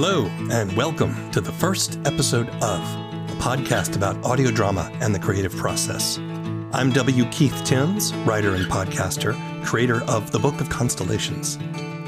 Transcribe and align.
Hello, 0.00 0.26
and 0.52 0.72
welcome 0.76 1.28
to 1.32 1.40
the 1.40 1.50
first 1.50 1.98
episode 2.04 2.48
of 2.62 2.80
a 2.80 3.36
podcast 3.40 3.96
about 3.96 4.24
audio 4.24 4.48
drama 4.52 4.92
and 5.00 5.12
the 5.12 5.18
creative 5.18 5.56
process. 5.56 6.18
I'm 6.72 6.92
W. 6.92 7.24
Keith 7.32 7.64
Timms, 7.64 8.14
writer 8.18 8.54
and 8.54 8.64
podcaster, 8.66 9.34
creator 9.64 10.04
of 10.04 10.30
The 10.30 10.38
Book 10.38 10.60
of 10.60 10.70
Constellations. 10.70 11.56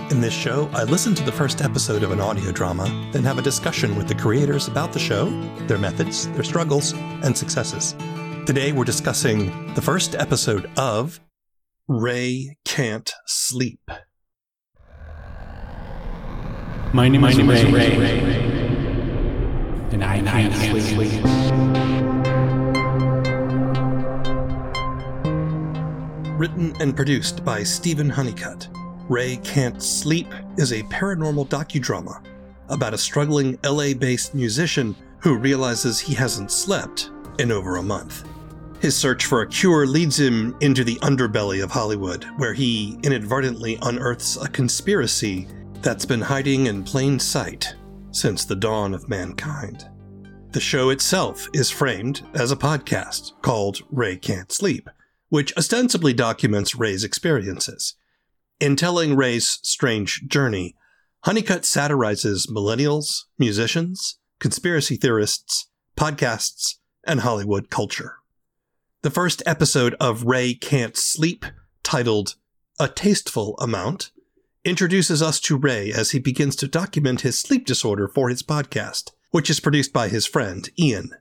In 0.09 0.21
this 0.21 0.33
show, 0.33 0.71
I 0.73 0.85
listen 0.85 1.17
to 1.17 1.25
the 1.25 1.33
first 1.33 1.63
episode 1.63 2.05
of 2.05 2.13
an 2.13 2.21
audio 2.21 2.53
drama, 2.53 2.85
then 3.13 3.25
have 3.25 3.39
a 3.39 3.43
discussion 3.43 3.97
with 3.97 4.07
the 4.07 4.15
creators 4.15 4.69
about 4.69 4.93
the 4.93 5.01
show, 5.01 5.29
their 5.67 5.77
methods, 5.77 6.29
their 6.29 6.45
struggles, 6.45 6.93
and 6.93 7.37
successes. 7.37 7.97
Today, 8.47 8.71
we're 8.71 8.85
discussing 8.85 9.75
the 9.75 9.83
first 9.83 10.15
episode 10.15 10.71
of 10.77 11.19
Ray 11.89 12.57
Can't 12.65 13.13
Sleep. 13.27 13.81
My 16.93 17.07
name 17.07 17.25
is 17.25 17.39
Ray, 17.39 17.97
Ray, 17.97 18.19
and 19.93 20.03
I 20.03 20.21
can't 20.23 20.53
sleep. 20.83 21.23
Written 26.37 26.75
and 26.81 26.97
produced 26.97 27.45
by 27.45 27.63
Steven 27.63 28.11
Honeycutt, 28.11 28.67
Ray 29.09 29.37
Can't 29.37 29.81
Sleep 29.81 30.27
is 30.59 30.73
a 30.73 30.83
paranormal 30.85 31.49
docudrama 31.49 32.25
about 32.69 32.93
a 32.93 32.99
struggling 32.99 33.57
LA 33.65 33.95
based 33.95 34.35
musician 34.35 34.97
who 35.21 35.39
realizes 35.39 36.01
he 36.01 36.15
hasn't 36.15 36.51
slept 36.51 37.13
in 37.39 37.53
over 37.53 37.77
a 37.77 37.83
month. 37.85 38.29
His 38.81 38.97
search 38.97 39.27
for 39.27 39.43
a 39.43 39.49
cure 39.49 39.87
leads 39.87 40.19
him 40.19 40.57
into 40.61 40.83
the 40.83 40.97
underbelly 40.97 41.63
of 41.63 41.71
Hollywood, 41.71 42.25
where 42.39 42.53
he 42.53 42.99
inadvertently 43.05 43.79
unearths 43.81 44.37
a 44.43 44.49
conspiracy 44.49 45.47
that's 45.83 46.05
been 46.05 46.21
hiding 46.21 46.67
in 46.67 46.83
plain 46.83 47.19
sight 47.19 47.75
since 48.11 48.45
the 48.45 48.57
dawn 48.57 48.93
of 48.93 49.09
mankind. 49.09 49.89
The 50.53 50.61
show 50.61 50.91
itself 50.91 51.49
is 51.55 51.71
framed 51.71 52.23
as 52.35 52.51
a 52.51 52.57
podcast 52.57 53.41
called 53.41 53.81
Ray 53.91 54.17
Can't 54.17 54.51
Sleep, 54.51 54.91
which 55.29 55.57
ostensibly 55.57 56.13
documents 56.13 56.75
Ray's 56.75 57.05
experiences. 57.05 57.95
In 58.59 58.77
telling 58.77 59.17
Ray's 59.17 59.61
strange 59.63 60.27
journey, 60.27 60.77
Honeycutt 61.25 61.65
satirizes 61.65 62.47
millennials, 62.47 63.25
musicians, 63.39 64.19
conspiracy 64.39 64.97
theorists, 64.97 65.69
podcasts, 65.97 66.77
and 67.07 67.21
Hollywood 67.21 67.71
culture. 67.71 68.17
The 69.03 69.11
first 69.11 69.43
episode 69.47 69.95
of 70.01 70.25
Ray 70.25 70.53
Can't 70.53 70.97
Sleep, 70.97 71.45
titled 71.83 72.35
A 72.79 72.89
Tasteful 72.89 73.57
Amount, 73.59 74.11
introduces 74.65 75.23
us 75.23 75.41
to 75.41 75.57
Ray 75.57 75.91
as 75.91 76.11
he 76.11 76.19
begins 76.19 76.55
to 76.57 76.69
document 76.69 77.23
his 77.23 77.41
sleep 77.41 77.65
disorder 77.65 78.07
for 78.09 78.29
his 78.29 78.43
podcast, 78.43 79.13
which 79.31 79.49
is 79.49 79.61
produced 79.61 79.93
by 79.93 80.09
his 80.09 80.27
friend, 80.27 80.69
Ian. 80.79 81.13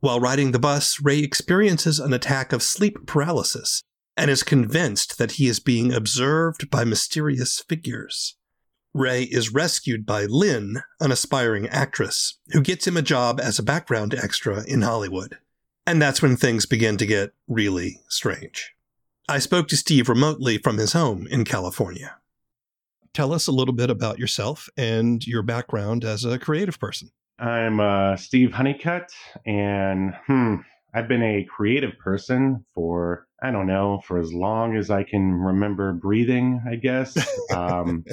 While 0.00 0.20
riding 0.20 0.52
the 0.52 0.58
bus, 0.58 1.00
Ray 1.00 1.20
experiences 1.20 2.00
an 2.00 2.12
attack 2.12 2.52
of 2.52 2.62
sleep 2.62 3.06
paralysis 3.06 3.82
and 4.16 4.30
is 4.30 4.42
convinced 4.42 5.18
that 5.18 5.32
he 5.32 5.46
is 5.46 5.60
being 5.60 5.92
observed 5.92 6.68
by 6.70 6.84
mysterious 6.84 7.60
figures. 7.60 8.36
Ray 8.92 9.24
is 9.24 9.52
rescued 9.52 10.04
by 10.04 10.24
Lynn, 10.24 10.82
an 11.00 11.10
aspiring 11.10 11.68
actress, 11.68 12.38
who 12.52 12.60
gets 12.60 12.86
him 12.86 12.96
a 12.96 13.02
job 13.02 13.40
as 13.40 13.58
a 13.58 13.64
background 13.64 14.14
extra 14.14 14.64
in 14.66 14.82
Hollywood. 14.82 15.38
And 15.86 16.00
that's 16.00 16.22
when 16.22 16.36
things 16.36 16.66
begin 16.66 16.96
to 16.98 17.06
get 17.06 17.34
really 17.48 18.00
strange. 18.08 18.74
I 19.28 19.38
spoke 19.38 19.68
to 19.68 19.76
Steve 19.76 20.08
remotely 20.08 20.58
from 20.58 20.78
his 20.78 20.92
home 20.92 21.26
in 21.28 21.44
California 21.44 22.16
tell 23.14 23.32
us 23.32 23.46
a 23.46 23.52
little 23.52 23.74
bit 23.74 23.88
about 23.88 24.18
yourself 24.18 24.68
and 24.76 25.26
your 25.26 25.42
background 25.42 26.04
as 26.04 26.24
a 26.24 26.38
creative 26.38 26.78
person. 26.78 27.10
I'm 27.38 27.80
uh, 27.80 28.16
Steve 28.16 28.52
Honeycutt, 28.52 29.10
and 29.46 30.14
hmm, 30.26 30.56
I've 30.94 31.08
been 31.08 31.22
a 31.22 31.44
creative 31.44 31.98
person 31.98 32.64
for, 32.74 33.26
I 33.42 33.50
don't 33.50 33.66
know, 33.66 34.00
for 34.06 34.18
as 34.18 34.32
long 34.32 34.76
as 34.76 34.90
I 34.90 35.02
can 35.02 35.32
remember 35.32 35.92
breathing, 35.92 36.62
I 36.68 36.76
guess. 36.76 37.16
Um, 37.54 38.04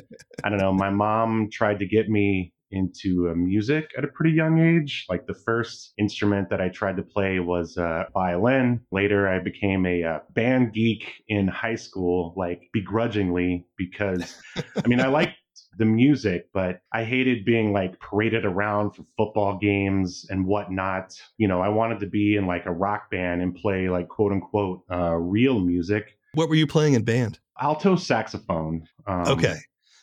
I 0.44 0.50
don't 0.50 0.60
know. 0.60 0.74
My 0.74 0.92
mom 0.92 1.50
tried 1.52 1.80
to 1.80 1.88
get 1.88 2.10
me 2.10 2.54
into 2.72 3.30
uh, 3.30 3.36
music 3.36 3.92
at 3.98 4.04
a 4.04 4.08
pretty 4.08 4.36
young 4.36 4.60
age. 4.60 5.06
Like 5.10 5.28
the 5.28 5.34
first 5.34 5.94
instrument 5.98 6.50
that 6.50 6.62
I 6.62 6.70
tried 6.70 6.98
to 6.98 7.04
play 7.04 7.40
was 7.40 7.78
uh, 7.78 8.06
violin. 8.14 8.82
Later, 8.92 9.28
I 9.28 9.40
became 9.40 9.86
a 9.86 10.04
uh, 10.04 10.20
band 10.32 10.74
geek 10.74 11.06
in 11.28 11.48
high 11.48 11.76
school, 11.76 12.34
like 12.36 12.62
begrudgingly, 12.74 13.66
because 13.78 14.42
I 14.56 14.88
mean, 14.88 15.00
I 15.00 15.08
liked 15.20 15.36
the 15.78 15.86
music, 15.86 16.50
but 16.54 16.82
I 16.94 17.04
hated 17.04 17.46
being 17.46 17.74
like 17.74 18.00
paraded 18.00 18.46
around 18.46 18.92
for 18.92 19.04
football 19.18 19.58
games 19.58 20.26
and 20.30 20.46
whatnot. 20.46 21.14
You 21.38 21.48
know, 21.48 21.62
I 21.62 21.70
wanted 21.70 22.00
to 22.02 22.08
be 22.08 22.36
in 22.36 22.46
like 22.46 22.66
a 22.66 22.72
rock 22.72 23.10
band 23.10 23.42
and 23.42 23.56
play 23.56 23.90
like 23.90 24.10
quote 24.10 24.32
unquote 24.32 24.84
uh, 24.92 25.16
real 25.16 25.60
music. 25.60 26.18
What 26.34 26.50
were 26.50 26.56
you 26.56 26.68
playing 26.68 26.94
in 26.94 27.04
band? 27.04 27.40
Alto 27.60 27.96
saxophone. 27.96 28.88
Um, 29.06 29.28
okay. 29.28 29.56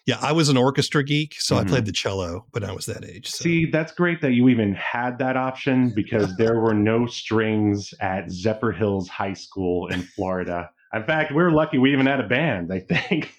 Yeah, 0.09 0.17
I 0.23 0.33
was 0.33 0.49
an 0.49 0.57
orchestra 0.57 1.05
geek, 1.05 1.39
so 1.39 1.55
mm-hmm. 1.55 1.67
I 1.67 1.69
played 1.69 1.85
the 1.85 1.93
cello 1.93 2.47
when 2.53 2.65
I 2.65 2.73
was 2.73 2.87
that 2.87 3.05
age. 3.05 3.29
So. 3.29 3.43
See, 3.43 3.67
that's 3.67 3.93
great 3.93 4.23
that 4.23 4.33
you 4.33 4.49
even 4.49 4.73
had 4.73 5.19
that 5.19 5.37
option 5.37 5.91
because 5.95 6.35
there 6.39 6.59
were 6.59 6.73
no 6.73 7.05
strings 7.05 7.93
at 8.01 8.29
Zephyrhills 8.29 9.09
High 9.09 9.35
School 9.35 9.89
in 9.89 10.01
Florida. 10.01 10.71
In 10.95 11.05
fact, 11.05 11.31
we 11.31 11.43
are 11.43 11.51
lucky 11.51 11.77
we 11.77 11.93
even 11.93 12.07
had 12.07 12.21
a 12.21 12.27
band, 12.27 12.73
I 12.73 12.81
think. 12.81 13.37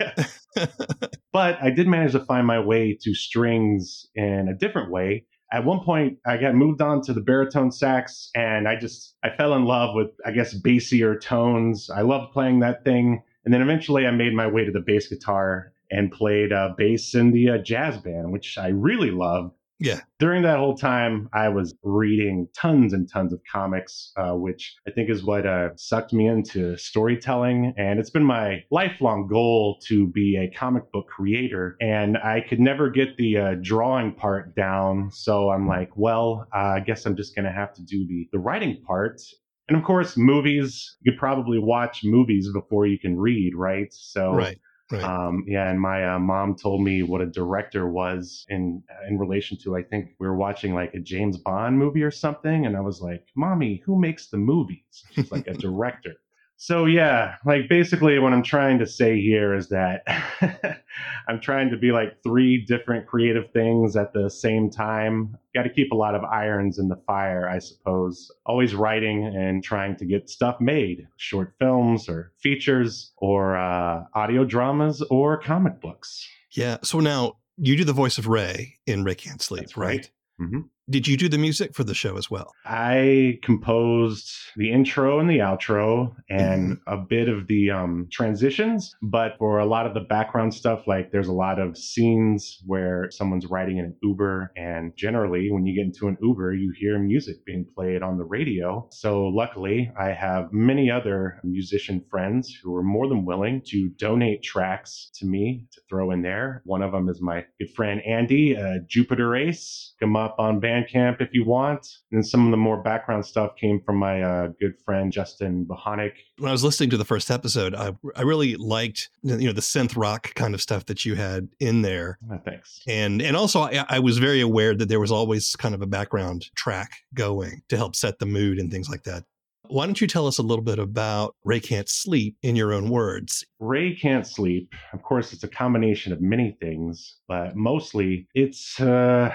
but 1.33 1.57
I 1.59 1.71
did 1.71 1.87
manage 1.87 2.11
to 2.11 2.19
find 2.19 2.45
my 2.45 2.59
way 2.59 2.95
to 3.01 3.15
strings 3.15 4.05
in 4.13 4.47
a 4.47 4.53
different 4.53 4.91
way. 4.91 5.25
At 5.51 5.65
one 5.65 5.79
point, 5.79 6.19
I 6.27 6.37
got 6.37 6.53
moved 6.53 6.83
on 6.83 7.01
to 7.05 7.13
the 7.13 7.21
baritone 7.21 7.71
sax, 7.71 8.29
and 8.35 8.67
I 8.67 8.75
just 8.75 9.15
I 9.23 9.31
fell 9.35 9.55
in 9.55 9.65
love 9.65 9.95
with 9.95 10.11
I 10.23 10.29
guess 10.29 10.53
bassier 10.53 11.19
tones. 11.19 11.89
I 11.89 12.01
loved 12.01 12.31
playing 12.31 12.59
that 12.59 12.83
thing, 12.83 13.23
and 13.43 13.51
then 13.51 13.63
eventually 13.63 14.05
I 14.05 14.11
made 14.11 14.35
my 14.35 14.45
way 14.45 14.65
to 14.65 14.71
the 14.71 14.81
bass 14.85 15.07
guitar, 15.07 15.73
and 15.91 16.11
played 16.11 16.53
uh, 16.53 16.73
bass 16.77 17.15
in 17.15 17.31
the 17.31 17.49
uh, 17.49 17.57
jazz 17.57 17.97
band, 17.97 18.31
which 18.31 18.57
I 18.57 18.69
really 18.69 19.11
loved. 19.11 19.53
Yeah. 19.79 20.01
During 20.19 20.43
that 20.43 20.57
whole 20.57 20.75
time, 20.75 21.29
I 21.33 21.47
was 21.47 21.73
reading 21.83 22.49
tons 22.53 22.91
and 22.91 23.09
tons 23.09 23.31
of 23.31 23.39
comics, 23.49 24.11
uh, 24.17 24.33
which 24.33 24.75
I 24.85 24.91
think 24.91 25.09
is 25.09 25.23
what 25.23 25.45
uh, 25.45 25.69
sucked 25.77 26.11
me 26.11 26.27
into 26.27 26.75
storytelling. 26.75 27.73
And 27.77 27.97
it's 27.97 28.09
been 28.09 28.25
my 28.25 28.63
lifelong 28.71 29.27
goal 29.27 29.79
to 29.87 30.07
be 30.07 30.35
a 30.35 30.53
comic 30.57 30.91
book 30.91 31.07
creator. 31.07 31.77
And 31.79 32.17
I 32.17 32.41
could 32.41 32.59
never 32.59 32.89
get 32.89 33.15
the 33.15 33.37
uh, 33.37 33.55
drawing 33.61 34.13
part 34.13 34.53
down. 34.53 35.11
So 35.13 35.49
I'm 35.49 35.65
like, 35.65 35.91
well, 35.95 36.45
I 36.51 36.81
guess 36.81 37.05
I'm 37.05 37.15
just 37.15 37.33
going 37.33 37.45
to 37.45 37.51
have 37.51 37.73
to 37.75 37.81
do 37.81 38.05
the, 38.05 38.27
the 38.33 38.39
writing 38.39 38.81
part. 38.85 39.21
And 39.69 39.77
of 39.77 39.83
course, 39.85 40.17
movies, 40.17 40.97
you 41.01 41.11
could 41.11 41.19
probably 41.19 41.59
watch 41.59 42.03
movies 42.03 42.49
before 42.51 42.85
you 42.85 42.99
can 42.99 43.17
read, 43.17 43.55
right? 43.55 43.93
So 43.93 44.33
right. 44.33 44.59
Right. 44.91 45.03
Um, 45.03 45.43
yeah, 45.47 45.69
and 45.69 45.79
my 45.79 46.15
uh, 46.15 46.19
mom 46.19 46.55
told 46.55 46.81
me 46.81 47.03
what 47.03 47.21
a 47.21 47.25
director 47.27 47.87
was 47.87 48.45
in 48.49 48.81
in 49.07 49.19
relation 49.19 49.57
to. 49.59 49.75
I 49.75 49.83
think 49.83 50.15
we 50.19 50.27
were 50.27 50.35
watching 50.35 50.73
like 50.73 50.93
a 50.95 50.99
James 50.99 51.37
Bond 51.37 51.77
movie 51.77 52.01
or 52.01 52.11
something, 52.11 52.65
and 52.65 52.75
I 52.75 52.79
was 52.79 52.99
like, 52.99 53.27
"Mommy, 53.35 53.83
who 53.85 53.99
makes 53.99 54.27
the 54.27 54.37
movies?" 54.37 55.03
She's 55.11 55.31
like, 55.31 55.45
"A 55.47 55.53
director." 55.67 56.15
So 56.61 56.87
yeah, 56.87 57.35
like 57.45 57.69
basically 57.69 58.19
what 58.19 58.33
I'm 58.33 58.43
trying 58.43 58.79
to 58.79 58.85
say 58.85 59.21
here 59.21 59.55
is 59.55 59.69
that 59.69 60.03
I'm 61.29 61.39
trying 61.39 61.69
to 61.69 61.77
be 61.77 61.93
like 61.93 62.21
three 62.21 62.65
different 62.65 63.07
creative 63.07 63.49
things 63.53 63.95
at 63.95 64.11
the 64.11 64.29
same 64.29 64.69
time. 64.69 65.37
Got 65.55 65.63
to 65.63 65.69
keep 65.69 65.93
a 65.93 65.95
lot 65.95 66.15
of 66.15 66.23
irons 66.25 66.77
in 66.77 66.89
the 66.89 66.97
fire, 67.07 67.47
I 67.47 67.59
suppose. 67.59 68.29
Always 68.45 68.75
writing 68.75 69.25
and 69.25 69.63
trying 69.63 69.95
to 69.95 70.05
get 70.05 70.29
stuff 70.29 70.59
made, 70.59 71.07
short 71.15 71.53
films 71.59 72.09
or 72.09 72.33
features 72.39 73.13
or 73.19 73.55
uh, 73.55 74.03
audio 74.13 74.43
dramas 74.43 75.01
or 75.09 75.41
comic 75.41 75.79
books. 75.79 76.27
Yeah. 76.51 76.79
So 76.83 76.99
now 76.99 77.37
you 77.55 77.77
do 77.77 77.85
the 77.85 77.93
voice 77.93 78.17
of 78.17 78.27
Ray 78.27 78.75
in 78.85 79.05
Ray 79.05 79.15
Can't 79.15 79.41
Sleep, 79.41 79.61
That's 79.61 79.77
right? 79.77 79.87
right? 79.87 80.11
Mm-hmm. 80.41 80.59
Did 80.89 81.07
you 81.07 81.17
do 81.17 81.29
the 81.29 81.37
music 81.37 81.75
for 81.75 81.83
the 81.83 81.93
show 81.93 82.17
as 82.17 82.31
well? 82.31 82.51
I 82.65 83.37
composed 83.43 84.27
the 84.55 84.71
intro 84.71 85.19
and 85.19 85.29
the 85.29 85.37
outro 85.37 86.15
and 86.29 86.77
mm-hmm. 86.77 86.93
a 86.93 86.97
bit 86.97 87.29
of 87.29 87.45
the 87.47 87.69
um, 87.69 88.07
transitions. 88.11 88.95
But 89.03 89.37
for 89.37 89.59
a 89.59 89.67
lot 89.67 89.85
of 89.85 89.93
the 89.93 89.99
background 89.99 90.53
stuff, 90.53 90.87
like 90.87 91.11
there's 91.11 91.27
a 91.27 91.33
lot 91.33 91.59
of 91.59 91.77
scenes 91.77 92.57
where 92.65 93.09
someone's 93.11 93.45
riding 93.45 93.77
in 93.77 93.85
an 93.85 93.95
Uber. 94.01 94.51
And 94.57 94.93
generally, 94.97 95.51
when 95.51 95.65
you 95.65 95.75
get 95.75 95.85
into 95.85 96.07
an 96.07 96.17
Uber, 96.23 96.55
you 96.55 96.73
hear 96.79 96.97
music 96.97 97.45
being 97.45 97.67
played 97.75 98.01
on 98.01 98.17
the 98.17 98.25
radio. 98.25 98.87
So 98.91 99.25
luckily, 99.25 99.91
I 99.99 100.09
have 100.09 100.51
many 100.51 100.89
other 100.89 101.39
musician 101.43 102.03
friends 102.09 102.51
who 102.63 102.75
are 102.75 102.83
more 102.83 103.07
than 103.07 103.25
willing 103.25 103.61
to 103.67 103.89
donate 103.97 104.41
tracks 104.41 105.11
to 105.19 105.27
me 105.27 105.67
to 105.71 105.81
throw 105.87 106.09
in 106.09 106.23
there. 106.23 106.63
One 106.65 106.81
of 106.81 106.93
them 106.93 107.09
is 107.09 107.21
my 107.21 107.45
good 107.59 107.69
friend 107.75 108.01
Andy, 108.07 108.57
uh, 108.57 108.79
Jupiter 108.87 109.35
Ace. 109.35 109.93
Come 109.99 110.15
up 110.15 110.35
on 110.39 110.59
band 110.59 110.78
Bandcamp 110.79 111.21
if 111.21 111.29
you 111.33 111.45
want. 111.45 111.87
And 112.11 112.25
some 112.25 112.45
of 112.45 112.51
the 112.51 112.57
more 112.57 112.81
background 112.81 113.25
stuff 113.25 113.55
came 113.55 113.81
from 113.81 113.97
my 113.97 114.21
uh, 114.21 114.47
good 114.59 114.75
friend 114.85 115.11
Justin 115.11 115.65
Bohanic. 115.65 116.13
When 116.37 116.49
I 116.49 116.51
was 116.51 116.63
listening 116.63 116.89
to 116.91 116.97
the 116.97 117.05
first 117.05 117.31
episode, 117.31 117.75
I, 117.75 117.93
I 118.15 118.21
really 118.21 118.55
liked 118.55 119.09
you 119.23 119.47
know 119.47 119.53
the 119.53 119.61
synth 119.61 119.95
rock 119.95 120.33
kind 120.35 120.53
of 120.53 120.61
stuff 120.61 120.85
that 120.85 121.05
you 121.05 121.15
had 121.15 121.49
in 121.59 121.81
there. 121.81 122.17
Oh, 122.31 122.39
thanks. 122.43 122.81
And 122.87 123.21
and 123.21 123.35
also 123.35 123.61
I, 123.61 123.85
I 123.89 123.99
was 123.99 124.17
very 124.17 124.41
aware 124.41 124.75
that 124.75 124.89
there 124.89 124.99
was 124.99 125.11
always 125.11 125.55
kind 125.55 125.75
of 125.75 125.81
a 125.81 125.87
background 125.87 126.49
track 126.55 126.91
going 127.13 127.61
to 127.69 127.77
help 127.77 127.95
set 127.95 128.19
the 128.19 128.25
mood 128.25 128.59
and 128.59 128.71
things 128.71 128.89
like 128.89 129.03
that. 129.03 129.23
Why 129.69 129.85
don't 129.85 130.01
you 130.01 130.07
tell 130.07 130.25
us 130.25 130.39
a 130.39 130.41
little 130.41 130.63
bit 130.63 130.79
about 130.79 131.35
Ray 131.43 131.59
Can't 131.59 131.87
Sleep 131.87 132.35
in 132.41 132.55
your 132.55 132.73
own 132.73 132.89
words? 132.89 133.45
Ray 133.59 133.95
Can't 133.95 134.25
Sleep, 134.25 134.73
of 134.93 135.03
course, 135.03 135.31
it's 135.31 135.43
a 135.43 135.47
combination 135.47 136.11
of 136.11 136.21
many 136.21 136.57
things, 136.59 137.17
but 137.27 137.55
mostly 137.55 138.27
it's 138.33 138.79
uh, 138.79 139.31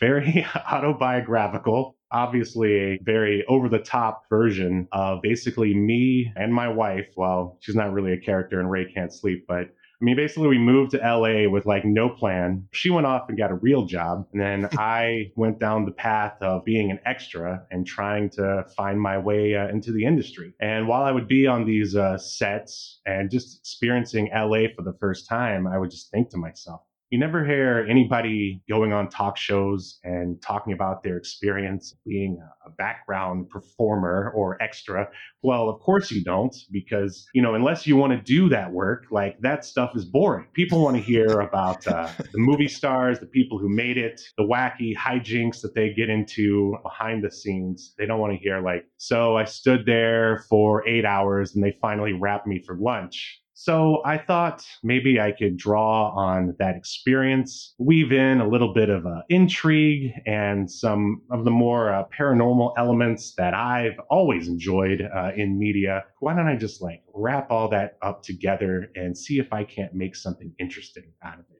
very 0.00 0.46
autobiographical. 0.70 1.96
Obviously, 2.10 2.74
a 2.74 2.98
very 3.02 3.44
over 3.48 3.68
the 3.68 3.80
top 3.80 4.24
version 4.30 4.86
of 4.92 5.20
basically 5.22 5.74
me 5.74 6.32
and 6.36 6.54
my 6.54 6.68
wife. 6.68 7.08
Well, 7.16 7.58
she's 7.60 7.74
not 7.74 7.92
really 7.92 8.12
a 8.12 8.20
character 8.20 8.60
and 8.60 8.70
Ray 8.70 8.92
Can't 8.92 9.12
Sleep, 9.12 9.44
but 9.48 9.70
I 10.00 10.04
mean, 10.04 10.16
basically, 10.16 10.48
we 10.48 10.58
moved 10.58 10.90
to 10.90 10.98
LA 10.98 11.48
with 11.48 11.66
like 11.66 11.84
no 11.84 12.10
plan. 12.10 12.68
She 12.72 12.90
went 12.90 13.06
off 13.06 13.28
and 13.28 13.38
got 13.38 13.50
a 13.50 13.54
real 13.54 13.86
job. 13.86 14.26
And 14.32 14.40
then 14.42 14.68
I 14.78 15.30
went 15.34 15.60
down 15.60 15.84
the 15.84 15.92
path 15.92 16.34
of 16.42 16.64
being 16.64 16.90
an 16.90 16.98
extra 17.06 17.64
and 17.70 17.86
trying 17.86 18.28
to 18.30 18.66
find 18.76 19.00
my 19.00 19.16
way 19.16 19.54
uh, 19.54 19.68
into 19.68 19.92
the 19.92 20.04
industry. 20.04 20.52
And 20.60 20.88
while 20.88 21.04
I 21.04 21.10
would 21.10 21.28
be 21.28 21.46
on 21.46 21.64
these 21.64 21.96
uh, 21.96 22.18
sets 22.18 23.00
and 23.06 23.30
just 23.30 23.58
experiencing 23.60 24.30
LA 24.34 24.66
for 24.76 24.82
the 24.82 24.96
first 25.00 25.28
time, 25.28 25.66
I 25.66 25.78
would 25.78 25.90
just 25.90 26.10
think 26.10 26.28
to 26.30 26.36
myself, 26.36 26.82
you 27.10 27.18
never 27.18 27.44
hear 27.44 27.86
anybody 27.88 28.62
going 28.68 28.92
on 28.92 29.08
talk 29.08 29.36
shows 29.36 29.98
and 30.04 30.40
talking 30.42 30.72
about 30.72 31.02
their 31.02 31.16
experience 31.16 31.94
being 32.06 32.40
a 32.66 32.70
background 32.70 33.48
performer 33.50 34.32
or 34.34 34.60
extra. 34.62 35.08
Well, 35.42 35.68
of 35.68 35.80
course 35.80 36.10
you 36.10 36.24
don't, 36.24 36.54
because, 36.72 37.26
you 37.34 37.42
know, 37.42 37.54
unless 37.54 37.86
you 37.86 37.96
want 37.96 38.12
to 38.12 38.20
do 38.20 38.48
that 38.48 38.72
work, 38.72 39.04
like 39.10 39.38
that 39.40 39.64
stuff 39.64 39.94
is 39.94 40.04
boring. 40.04 40.46
People 40.54 40.82
want 40.82 40.96
to 40.96 41.02
hear 41.02 41.40
about 41.40 41.86
uh, 41.86 42.08
the 42.18 42.38
movie 42.38 42.68
stars, 42.68 43.20
the 43.20 43.26
people 43.26 43.58
who 43.58 43.68
made 43.68 43.98
it, 43.98 44.20
the 44.38 44.44
wacky 44.44 44.96
hijinks 44.96 45.60
that 45.60 45.74
they 45.74 45.92
get 45.92 46.08
into 46.08 46.76
behind 46.82 47.22
the 47.22 47.30
scenes. 47.30 47.94
They 47.98 48.06
don't 48.06 48.18
want 48.18 48.32
to 48.32 48.38
hear, 48.38 48.60
like, 48.60 48.86
so 48.96 49.36
I 49.36 49.44
stood 49.44 49.86
there 49.86 50.44
for 50.48 50.86
eight 50.88 51.04
hours 51.04 51.54
and 51.54 51.62
they 51.62 51.76
finally 51.80 52.12
wrapped 52.12 52.46
me 52.46 52.62
for 52.66 52.76
lunch 52.80 53.40
so 53.54 54.02
I 54.04 54.18
thought 54.18 54.66
maybe 54.82 55.20
I 55.20 55.30
could 55.30 55.56
draw 55.56 56.10
on 56.10 56.56
that 56.58 56.74
experience, 56.76 57.74
weave 57.78 58.12
in 58.12 58.40
a 58.40 58.48
little 58.48 58.74
bit 58.74 58.90
of 58.90 59.06
uh, 59.06 59.22
intrigue 59.28 60.12
and 60.26 60.68
some 60.68 61.22
of 61.30 61.44
the 61.44 61.52
more 61.52 61.92
uh, 61.92 62.04
paranormal 62.18 62.74
elements 62.76 63.34
that 63.36 63.54
I've 63.54 63.98
always 64.10 64.48
enjoyed 64.48 65.02
uh, 65.02 65.30
in 65.36 65.56
media. 65.56 66.04
Why 66.18 66.34
don't 66.34 66.48
I 66.48 66.56
just 66.56 66.82
like 66.82 67.02
wrap 67.14 67.48
all 67.50 67.68
that 67.68 67.96
up 68.02 68.24
together 68.24 68.90
and 68.96 69.16
see 69.16 69.38
if 69.38 69.52
I 69.52 69.62
can't 69.62 69.94
make 69.94 70.16
something 70.16 70.52
interesting 70.58 71.12
out 71.22 71.34
of 71.34 71.44
it? 71.50 71.53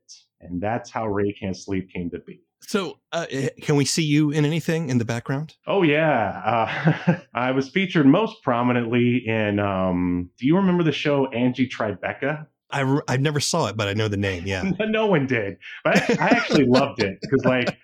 And 0.45 0.61
that's 0.61 0.91
how 0.91 1.07
Ray 1.07 1.33
Can't 1.33 1.57
Sleep 1.57 1.91
came 1.91 2.11
to 2.11 2.19
be. 2.19 2.41
So, 2.67 2.99
uh, 3.13 3.27
eh, 3.31 3.51
can 3.61 3.77
we 3.77 3.85
see 3.85 4.03
you 4.03 4.31
in 4.31 4.45
anything 4.45 4.89
in 4.89 4.99
the 4.99 5.05
background? 5.05 5.55
Oh 5.67 5.83
yeah, 5.83 6.41
uh, 6.45 7.19
I 7.35 7.51
was 7.51 7.69
featured 7.69 8.07
most 8.07 8.43
prominently 8.43 9.27
in. 9.27 9.59
Um, 9.59 10.31
do 10.39 10.47
you 10.47 10.57
remember 10.57 10.83
the 10.83 10.93
show 10.93 11.27
Angie 11.27 11.69
Tribeca? 11.69 12.47
I, 12.71 12.81
re- 12.81 13.03
I 13.07 13.19
never 13.19 13.39
saw 13.39 13.67
it, 13.67 13.77
but 13.77 13.87
I 13.87 13.93
know 13.93 14.09
the 14.09 14.17
name. 14.17 14.47
Yeah, 14.47 14.69
no 14.81 15.07
one 15.07 15.27
did, 15.27 15.59
but 15.85 15.99
I, 15.99 16.17
I 16.21 16.29
actually 16.31 16.65
loved 16.65 17.03
it 17.03 17.19
because, 17.21 17.45
like, 17.45 17.79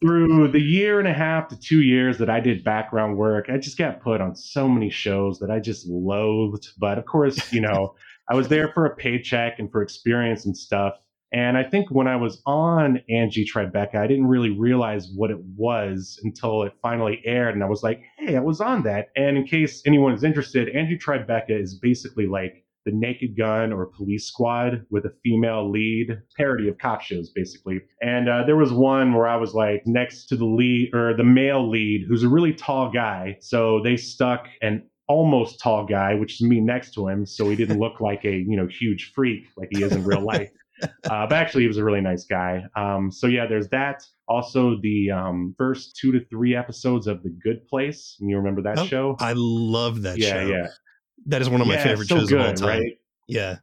through 0.00 0.48
the 0.48 0.60
year 0.60 1.00
and 1.00 1.08
a 1.08 1.12
half 1.12 1.48
to 1.48 1.58
two 1.58 1.80
years 1.80 2.18
that 2.18 2.30
I 2.30 2.38
did 2.38 2.62
background 2.62 3.16
work, 3.16 3.46
I 3.48 3.58
just 3.58 3.78
got 3.78 4.00
put 4.00 4.20
on 4.20 4.36
so 4.36 4.68
many 4.68 4.90
shows 4.90 5.38
that 5.40 5.50
I 5.50 5.58
just 5.58 5.88
loathed. 5.88 6.68
But 6.78 6.98
of 6.98 7.06
course, 7.06 7.52
you 7.52 7.62
know, 7.62 7.94
I 8.30 8.34
was 8.34 8.48
there 8.48 8.68
for 8.72 8.86
a 8.86 8.94
paycheck 8.94 9.58
and 9.58 9.70
for 9.72 9.82
experience 9.82 10.46
and 10.46 10.56
stuff. 10.56 10.94
And 11.32 11.56
I 11.56 11.64
think 11.64 11.90
when 11.90 12.06
I 12.06 12.16
was 12.16 12.42
on 12.44 13.00
Angie 13.08 13.46
Tribeca, 13.46 13.94
I 13.94 14.06
didn't 14.06 14.26
really 14.26 14.50
realize 14.50 15.10
what 15.14 15.30
it 15.30 15.38
was 15.56 16.20
until 16.22 16.62
it 16.64 16.74
finally 16.82 17.22
aired. 17.24 17.54
And 17.54 17.64
I 17.64 17.68
was 17.68 17.82
like, 17.82 18.02
hey, 18.18 18.36
I 18.36 18.40
was 18.40 18.60
on 18.60 18.82
that. 18.82 19.08
And 19.16 19.38
in 19.38 19.44
case 19.46 19.82
anyone 19.86 20.12
is 20.12 20.24
interested, 20.24 20.68
Angie 20.68 20.98
Tribeca 20.98 21.50
is 21.50 21.78
basically 21.78 22.26
like 22.26 22.64
the 22.84 22.92
Naked 22.92 23.36
Gun 23.36 23.72
or 23.72 23.86
Police 23.86 24.26
Squad 24.26 24.84
with 24.90 25.06
a 25.06 25.12
female 25.22 25.70
lead 25.70 26.18
parody 26.36 26.68
of 26.68 26.76
cop 26.78 27.00
shows, 27.00 27.30
basically. 27.30 27.80
And 28.02 28.28
uh, 28.28 28.44
there 28.44 28.56
was 28.56 28.72
one 28.72 29.14
where 29.14 29.28
I 29.28 29.36
was 29.36 29.54
like 29.54 29.82
next 29.86 30.26
to 30.26 30.36
the 30.36 30.44
lead 30.44 30.90
or 30.92 31.16
the 31.16 31.24
male 31.24 31.70
lead, 31.70 32.04
who's 32.08 32.24
a 32.24 32.28
really 32.28 32.52
tall 32.52 32.90
guy. 32.90 33.38
So 33.40 33.80
they 33.82 33.96
stuck 33.96 34.48
an 34.60 34.82
almost 35.08 35.60
tall 35.60 35.86
guy, 35.86 36.14
which 36.14 36.34
is 36.34 36.42
me 36.42 36.60
next 36.60 36.92
to 36.94 37.08
him, 37.08 37.24
so 37.24 37.48
he 37.48 37.56
didn't 37.56 37.78
look 37.78 38.00
like 38.00 38.24
a 38.24 38.32
you 38.32 38.56
know 38.56 38.66
huge 38.66 39.12
freak 39.14 39.44
like 39.56 39.68
he 39.70 39.82
is 39.82 39.92
in 39.92 40.04
real 40.04 40.20
life 40.24 40.50
uh, 40.82 41.26
but 41.26 41.32
actually, 41.32 41.62
he 41.62 41.68
was 41.68 41.78
a 41.78 41.84
really 41.84 42.00
nice 42.00 42.24
guy. 42.24 42.64
Um, 42.76 43.10
so 43.10 43.26
yeah, 43.26 43.46
there's 43.46 43.68
that. 43.68 44.02
Also, 44.28 44.78
the 44.82 45.10
um, 45.10 45.54
first 45.58 45.96
two 45.96 46.12
to 46.12 46.24
three 46.26 46.54
episodes 46.56 47.06
of 47.06 47.22
The 47.22 47.30
Good 47.30 47.66
Place. 47.66 48.16
You 48.20 48.36
remember 48.36 48.62
that 48.62 48.78
oh, 48.78 48.86
show? 48.86 49.16
I 49.20 49.34
love 49.36 50.02
that 50.02 50.18
yeah, 50.18 50.28
show. 50.28 50.46
Yeah, 50.46 50.68
That 51.26 51.42
is 51.42 51.50
one 51.50 51.60
of 51.60 51.66
my 51.66 51.74
yeah, 51.74 51.84
favorite 51.84 52.08
so 52.08 52.18
shows 52.18 52.28
good, 52.28 52.40
of 52.40 52.46
all 52.46 52.54
time. 52.54 52.80
Right? 52.80 52.98
Yeah. 53.28 53.56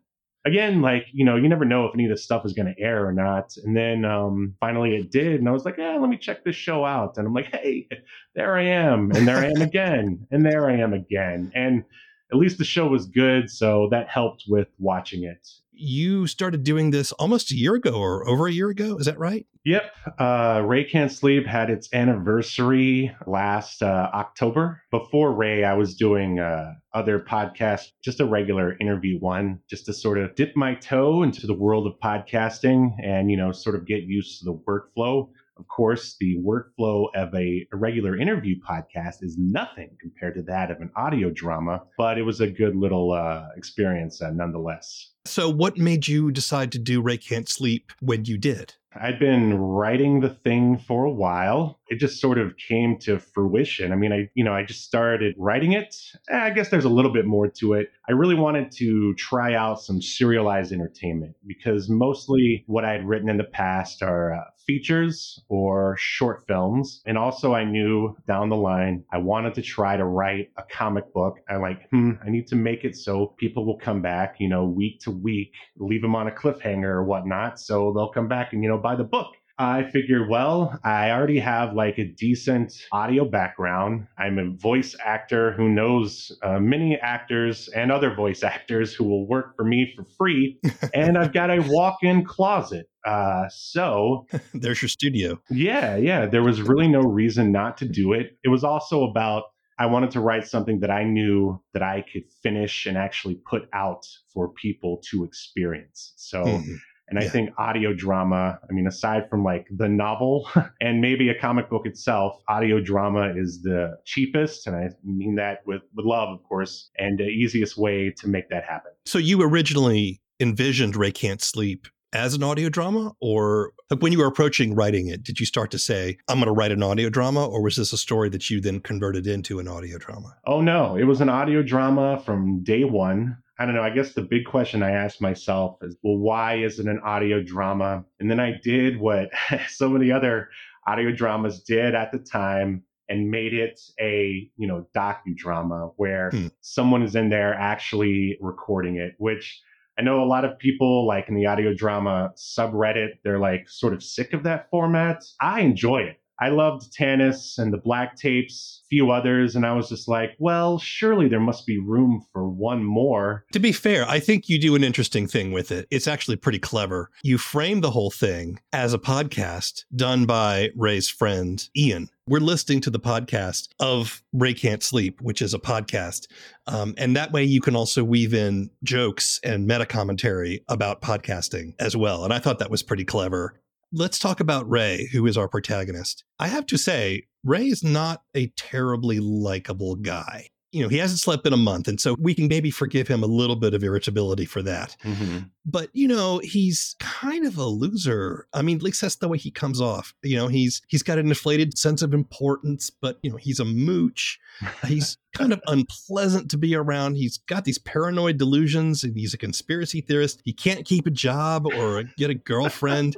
Again, 0.46 0.82
like 0.82 1.06
you 1.12 1.26
know, 1.26 1.36
you 1.36 1.50
never 1.50 1.66
know 1.66 1.86
if 1.86 1.94
any 1.94 2.06
of 2.06 2.12
this 2.12 2.24
stuff 2.24 2.46
is 2.46 2.54
going 2.54 2.74
to 2.74 2.82
air 2.82 3.06
or 3.06 3.12
not. 3.12 3.54
And 3.64 3.76
then 3.76 4.06
um, 4.06 4.56
finally, 4.60 4.96
it 4.96 5.12
did, 5.12 5.40
and 5.40 5.50
I 5.50 5.52
was 5.52 5.66
like, 5.66 5.76
"Yeah, 5.78 5.98
let 5.98 6.10
me 6.10 6.18
check 6.18 6.46
this 6.46 6.56
show 6.56 6.86
out." 6.86 7.18
And 7.18 7.28
I'm 7.28 7.34
like, 7.34 7.48
"Hey, 7.48 7.88
there 8.36 8.56
I 8.56 8.64
am, 8.64 9.12
and 9.12 9.28
there 9.28 9.38
I 9.38 9.48
am 9.48 9.62
again, 9.62 10.26
and 10.32 10.46
there 10.46 10.70
I 10.70 10.78
am 10.78 10.94
again." 10.94 11.52
And 11.54 11.84
at 12.32 12.38
least 12.38 12.58
the 12.58 12.64
show 12.64 12.88
was 12.88 13.06
good, 13.06 13.50
so 13.50 13.90
that 13.92 14.08
helped 14.08 14.46
with 14.48 14.70
watching 14.78 15.24
it 15.24 15.46
you 15.80 16.28
started 16.28 16.64
doing 16.64 16.92
this 16.92 17.12
almost 17.14 17.52
a 17.52 17.56
year 17.56 17.76
ago 17.76 17.94
or 17.94 18.28
over 18.28 18.48
a 18.48 18.52
year 18.52 18.70
ago. 18.70 18.98
Is 18.98 19.06
that 19.06 19.18
right? 19.18 19.46
Yep. 19.66 19.84
Uh, 20.18 20.64
Ray 20.66 20.84
Can't 20.84 21.12
Sleep 21.12 21.46
had 21.46 21.70
its 21.70 21.90
anniversary 21.94 23.16
last 23.28 23.82
uh, 23.84 24.10
October. 24.14 24.82
Before 24.92 25.34
Ray, 25.34 25.64
I 25.64 25.74
was 25.74 25.96
doing 25.96 26.40
uh, 26.40 26.74
other 26.94 27.20
podcasts, 27.20 27.88
just 28.04 28.20
a 28.20 28.26
regular 28.26 28.78
interview 28.80 29.20
one, 29.20 29.60
just 29.70 29.86
to 29.86 29.94
sort 29.94 30.18
of 30.18 30.36
dip 30.36 30.56
my 30.56 30.76
toe 30.76 31.24
into 31.24 31.46
the 31.46 31.54
world 31.54 31.88
of 31.88 31.94
podcasting 32.04 32.92
and, 33.04 33.30
you 33.30 33.38
know, 33.38 33.52
sort 33.52 33.76
of 33.76 33.86
get 33.86 34.04
used 34.04 34.40
to 34.40 34.46
the 34.46 34.54
workflow. 34.68 35.30
Of 35.60 35.68
course, 35.68 36.16
the 36.20 36.38
workflow 36.38 37.08
of 37.16 37.34
a, 37.36 37.68
regular 37.74 38.18
interview 38.18 38.56
podcast 38.68 39.22
is 39.22 39.38
nothing 39.38 39.90
compared 40.00 40.36
to 40.36 40.42
that 40.44 40.72
of 40.72 40.80
an 40.80 40.90
audio 40.96 41.30
drama, 41.30 41.84
but 41.98 42.18
it 42.18 42.24
was 42.24 42.42
a 42.42 42.48
good 42.48 42.76
little 42.76 43.12
uh, 43.12 43.48
experience 43.56 44.22
uh, 44.22 44.32
nonetheless. 44.32 45.12
So, 45.26 45.50
what 45.50 45.78
made 45.78 46.08
you 46.08 46.32
decide 46.32 46.72
to 46.72 46.80
do 46.80 47.02
Ray 47.02 47.18
Can't 47.18 47.48
Sleep 47.48 47.92
when 48.02 48.26
you 48.26 48.38
did? 48.38 48.74
I'd 48.96 49.20
been 49.20 49.58
writing 49.58 50.20
the 50.20 50.30
thing 50.30 50.78
for 50.78 51.06
a 51.06 51.12
while. 51.12 51.79
It 51.90 52.00
just 52.00 52.22
sort 52.22 52.38
of 52.38 52.54
came 52.58 52.98
to 53.00 53.20
fruition. 53.20 53.92
I 53.92 53.96
mean, 53.96 54.12
I, 54.12 54.30
you 54.36 54.44
know, 54.44 54.54
I 54.54 54.64
just 54.64 54.84
started 54.84 55.36
writing 55.38 55.74
it. 55.74 55.96
Eh, 56.30 56.38
I 56.38 56.50
guess 56.52 56.70
there's 56.70 56.86
a 56.86 56.90
little 56.90 57.12
bit 57.12 57.26
more 57.26 57.48
to 57.60 57.74
it. 57.74 57.90
I 58.08 58.14
really 58.14 58.36
wanted 58.36 58.72
to 58.74 59.14
try 59.16 59.56
out 59.56 59.82
some 59.82 60.02
serialized 60.02 60.72
entertainment 60.72 61.36
because 61.46 61.90
mostly 61.90 62.64
what 62.68 62.86
I 62.86 62.92
had 62.94 63.08
written 63.08 63.30
in 63.30 63.38
the 63.38 63.44
past 63.44 64.02
are 64.02 64.34
uh, 64.34 64.42
features 64.70 65.42
or 65.50 65.96
short 65.98 66.46
films. 66.48 67.02
And 67.08 67.18
also, 67.18 67.56
I 67.56 67.64
knew 67.64 68.16
down 68.28 68.50
the 68.50 68.56
line, 68.56 69.04
I 69.12 69.18
wanted 69.18 69.56
to 69.56 69.64
try 69.64 69.98
to 69.98 70.06
write 70.06 70.52
a 70.58 70.64
comic 70.64 71.12
book. 71.12 71.38
I'm 71.50 71.62
like, 71.62 71.90
hmm, 71.90 72.12
I 72.24 72.30
need 72.30 72.46
to 72.48 72.56
make 72.56 72.84
it 72.84 72.96
so 72.96 73.34
people 73.40 73.66
will 73.66 73.80
come 73.80 74.02
back, 74.04 74.36
you 74.40 74.48
know, 74.48 74.66
week 74.66 75.00
to 75.02 75.12
week, 75.12 75.52
leave 75.78 76.04
them 76.04 76.16
on 76.16 76.28
a 76.28 76.32
cliffhanger 76.32 76.84
or 76.84 77.04
whatnot. 77.04 77.60
So 77.60 77.92
they'll 77.94 78.12
come 78.12 78.28
back 78.28 78.54
and, 78.54 78.62
you 78.62 78.70
know, 78.70 78.78
buy 78.78 78.96
the 78.96 79.04
book. 79.04 79.32
I 79.60 79.84
figured, 79.92 80.30
well, 80.30 80.80
I 80.86 81.12
already 81.12 81.38
have 81.40 81.74
like 81.74 81.98
a 81.98 82.06
decent 82.06 82.74
audio 82.94 83.26
background. 83.26 84.08
I'm 84.18 84.40
a 84.40 84.52
voice 84.56 84.96
actor 85.04 85.52
who 85.52 85.68
knows 85.68 86.32
uh, 86.42 86.60
many 86.60 86.98
actors 86.98 87.68
and 87.68 87.92
other 87.92 88.16
voice 88.16 88.42
actors 88.56 88.94
who 88.94 89.04
will 89.04 89.28
work 89.28 89.58
for 89.58 89.66
me 89.66 89.94
for 89.94 90.06
free. 90.18 90.62
and 90.94 91.18
I've 91.18 91.34
got 91.34 91.50
a 91.52 91.60
walk 91.68 91.98
in 92.04 92.24
closet. 92.24 92.88
Uh, 93.06 93.50
so 93.50 94.28
there's 94.54 94.82
your 94.82 94.90
studio. 94.90 95.42
Yeah, 95.50 95.98
yeah. 95.98 96.26
There 96.26 96.44
was 96.44 96.62
really 96.62 96.88
no 96.88 97.02
reason 97.02 97.52
not 97.52 97.78
to 97.80 97.86
do 97.86 98.14
it. 98.14 98.38
It 98.46 98.50
was 98.50 98.64
also 98.64 99.04
about 99.04 99.44
I 99.78 99.88
wanted 99.88 100.12
to 100.12 100.22
write 100.22 100.48
something 100.48 100.80
that 100.82 100.92
I 100.92 101.04
knew 101.04 101.62
that 101.74 101.84
I 101.84 102.06
could 102.12 102.24
finish 102.44 102.86
and 102.86 102.98
actually 102.98 103.36
put 103.36 103.68
out 103.74 104.06
for 104.34 104.54
people 104.54 105.02
to 105.12 105.26
experience. 105.26 106.14
So. 106.16 106.46
Mm-hmm 106.46 106.76
and 107.10 107.20
I 107.20 107.28
think 107.28 107.50
audio 107.58 107.94
drama, 107.94 108.60
I 108.70 108.74
mean, 108.74 108.88
aside 108.88 109.30
from 109.30 109.44
like 109.44 109.68
the 109.76 109.88
novel 109.88 110.50
and 110.82 111.02
maybe 111.02 111.30
a 111.30 111.40
comic 111.40 111.70
book 111.70 111.86
itself, 111.86 112.42
audio 112.48 112.80
drama 112.80 113.34
is 113.36 113.62
the 113.62 113.98
cheapest. 114.06 114.68
And 114.68 114.76
I 114.76 114.90
mean 115.04 115.36
that 115.36 115.60
with, 115.66 115.82
with 115.96 116.06
love, 116.06 116.30
of 116.30 116.44
course, 116.44 116.90
and 116.98 117.20
the 117.20 117.26
easiest 117.26 117.78
way 117.78 118.14
to 118.18 118.28
make 118.28 118.50
that 118.50 118.64
happen. 118.64 118.92
So 119.06 119.18
you 119.18 119.42
originally 119.42 120.22
envisioned 120.40 120.96
Ray 120.96 121.12
Can't 121.12 121.42
Sleep 121.42 121.88
as 122.14 122.34
an 122.34 122.44
audio 122.44 122.70
drama? 122.70 123.14
Or 123.22 123.74
like 123.90 124.02
when 124.02 124.12
you 124.12 124.20
were 124.20 124.28
approaching 124.28 124.76
writing 124.76 125.08
it, 125.08 125.24
did 125.24 125.40
you 125.40 125.46
start 125.46 125.72
to 125.72 125.80
say, 125.80 126.18
I'm 126.28 126.38
going 126.38 126.48
to 126.48 126.52
write 126.52 126.72
an 126.72 126.84
audio 126.84 127.10
drama? 127.10 127.46
Or 127.46 127.62
was 127.62 127.76
this 127.76 127.94
a 127.94 127.98
story 127.98 128.30
that 128.30 128.50
you 128.50 128.62
then 128.62 128.80
converted 128.80 129.28
into 129.28 129.60
an 129.60 129.68
audio 129.68 129.98
drama? 129.98 130.36
Oh, 130.46 130.62
no. 130.62 130.96
It 130.96 131.04
was 131.04 131.22
an 131.22 131.30
audio 131.30 131.62
drama 131.62 132.22
from 132.26 132.64
day 132.64 132.84
one. 132.84 133.38
I 133.60 133.66
don't 133.66 133.76
know. 133.76 133.84
I 133.84 133.90
guess 133.90 134.14
the 134.14 134.22
big 134.22 134.46
question 134.46 134.82
I 134.82 134.92
asked 134.92 135.22
myself 135.22 135.78
is, 135.82 135.98
well, 136.02 136.18
why 136.18 136.56
is 136.56 136.80
it 136.80 136.88
an 136.88 137.00
audio 137.04 137.44
drama? 137.44 138.06
And 138.20 138.32
then 138.32 138.40
I 138.40 138.54
did 138.64 138.98
what 138.98 139.30
so 139.68 139.90
many 139.90 140.12
other 140.12 140.50
audio 140.88 141.12
dramas 141.12 141.62
did 141.62 141.94
at 141.94 142.12
the 142.14 142.20
time 142.20 142.84
and 143.10 143.30
made 143.30 143.54
it 143.54 143.82
a 144.00 144.50
you 144.58 144.68
know 144.68 144.88
docudrama 144.96 145.94
where 145.98 146.30
hmm. 146.30 146.48
someone 146.62 147.04
is 147.04 147.16
in 147.16 147.30
there 147.30 147.54
actually 147.54 148.38
recording 148.40 148.96
it 148.96 149.14
which 149.18 149.62
i 149.98 150.02
know 150.02 150.24
a 150.24 150.26
lot 150.26 150.46
of 150.46 150.58
people 150.60 151.06
like 151.06 151.28
in 151.28 151.36
the 151.36 151.46
audio 151.46 151.74
drama 151.74 152.32
subreddit 152.38 153.14
they're 153.24 153.40
like 153.40 153.68
sort 153.68 153.94
of 153.94 154.04
sick 154.04 154.34
of 154.34 154.44
that 154.44 154.70
format 154.70 155.24
i 155.42 155.62
enjoy 155.62 156.00
it 156.00 156.19
I 156.42 156.50
loved 156.50 156.94
Tanis 156.94 157.58
and 157.58 157.74
the 157.74 157.78
Black 157.78 158.16
Tapes, 158.16 158.82
a 158.86 158.88
few 158.88 159.12
others, 159.12 159.56
and 159.56 159.66
I 159.66 159.74
was 159.74 159.90
just 159.90 160.08
like, 160.08 160.36
well, 160.40 160.80
surely 160.80 161.28
there 161.28 161.40
must 161.40 161.66
be 161.66 161.80
room 161.80 162.26
for 162.32 162.48
one 162.48 162.84
more. 162.84 163.46
To 163.52 163.60
be 163.60 163.74
fair, 163.74 164.08
I 164.08 164.20
think 164.20 164.48
you 164.48 164.58
do 164.58 164.76
an 164.76 164.84
interesting 164.84 165.28
thing 165.28 165.52
with 165.52 165.72
it. 165.72 165.88
It's 165.92 166.08
actually 166.08 166.38
pretty 166.38 166.60
clever. 166.60 167.12
You 167.24 167.38
frame 167.38 167.82
the 167.82 167.92
whole 167.92 168.12
thing 168.12 168.60
as 168.72 168.94
a 168.94 169.00
podcast 169.00 169.84
done 169.96 170.26
by 170.26 170.70
Ray's 170.76 171.10
friend, 171.10 171.68
Ian. 171.76 172.10
We're 172.26 172.40
listening 172.40 172.80
to 172.82 172.92
the 172.92 173.00
podcast 173.00 173.70
of 173.80 174.22
Ray 174.34 174.54
Can't 174.54 174.84
Sleep, 174.84 175.20
which 175.20 175.42
is 175.42 175.54
a 175.54 175.60
podcast. 175.60 176.28
Um, 176.68 176.94
and 176.98 177.16
that 177.16 177.32
way 177.32 177.44
you 177.44 177.60
can 177.60 177.76
also 177.76 178.04
weave 178.04 178.36
in 178.36 178.70
jokes 178.84 179.40
and 179.44 179.66
meta 179.66 179.88
commentary 179.88 180.64
about 180.68 181.02
podcasting 181.02 181.74
as 181.80 181.98
well. 181.98 182.24
And 182.24 182.32
I 182.32 182.40
thought 182.40 182.60
that 182.60 182.70
was 182.70 182.84
pretty 182.84 183.04
clever. 183.04 183.60
Let's 183.92 184.20
talk 184.20 184.40
about 184.40 184.70
Ray, 184.70 185.10
who 185.12 185.26
is 185.26 185.36
our 185.36 185.48
protagonist. 185.48 186.24
I 186.38 186.48
have 186.48 186.68
to 186.68 186.78
say, 186.78 187.24
Ray 187.44 187.66
is 187.66 187.84
not 187.84 188.22
a 188.36 188.48
terribly 188.56 189.20
likable 189.20 189.96
guy. 189.96 190.50
You 190.72 190.84
know, 190.84 190.90
he 190.90 191.00
hasn't 191.00 191.20
slept 191.20 191.48
in 191.48 191.54
a 191.54 191.58
month, 191.58 191.88
and 191.88 192.00
so 192.00 192.16
we 192.20 192.36
can 192.36 192.48
maybe 192.48 192.70
forgive 192.70 193.08
him 193.08 193.24
a 193.24 193.28
little 193.28 193.56
bit 193.56 193.74
of 193.74 193.84
irritability 193.84 194.46
for 194.46 194.62
that. 194.62 194.96
Mm-hmm. 195.04 195.40
But 195.66 195.90
you 195.94 196.08
know, 196.08 196.38
he's 196.44 196.96
kind 197.00 197.48
of 197.48 197.58
a 197.58 197.66
loser. 197.66 198.46
I 198.54 198.62
mean, 198.62 198.78
at 198.78 198.84
least 198.84 199.02
that's 199.02 199.16
the 199.16 199.28
way 199.28 199.40
he 199.40 199.50
comes 199.50 199.82
off. 199.82 200.14
You 200.22 200.38
know, 200.38 200.48
he's 200.48 200.84
he's 200.88 201.02
got 201.02 201.18
an 201.18 201.30
inflated 201.30 201.80
sense 201.80 202.04
of 202.04 202.14
importance, 202.14 202.92
but 202.92 203.18
you 203.24 203.32
know, 203.32 203.38
he's 203.38 203.60
a 203.60 203.66
mooch. 203.66 204.38
He's 204.86 205.18
kind 205.36 205.54
of 205.54 205.62
unpleasant 205.66 206.52
to 206.52 206.58
be 206.60 206.76
around. 206.76 207.16
He's 207.16 207.40
got 207.40 207.66
these 207.66 207.80
paranoid 207.80 208.38
delusions, 208.38 209.04
and 209.04 209.18
he's 209.18 209.34
a 209.34 209.40
conspiracy 209.40 210.02
theorist. 210.02 210.44
He 210.46 210.54
can't 210.54 210.86
keep 210.86 211.08
a 211.08 211.12
job 211.12 211.66
or 211.66 212.04
get 212.16 212.30
a 212.30 212.36
girlfriend 212.36 213.16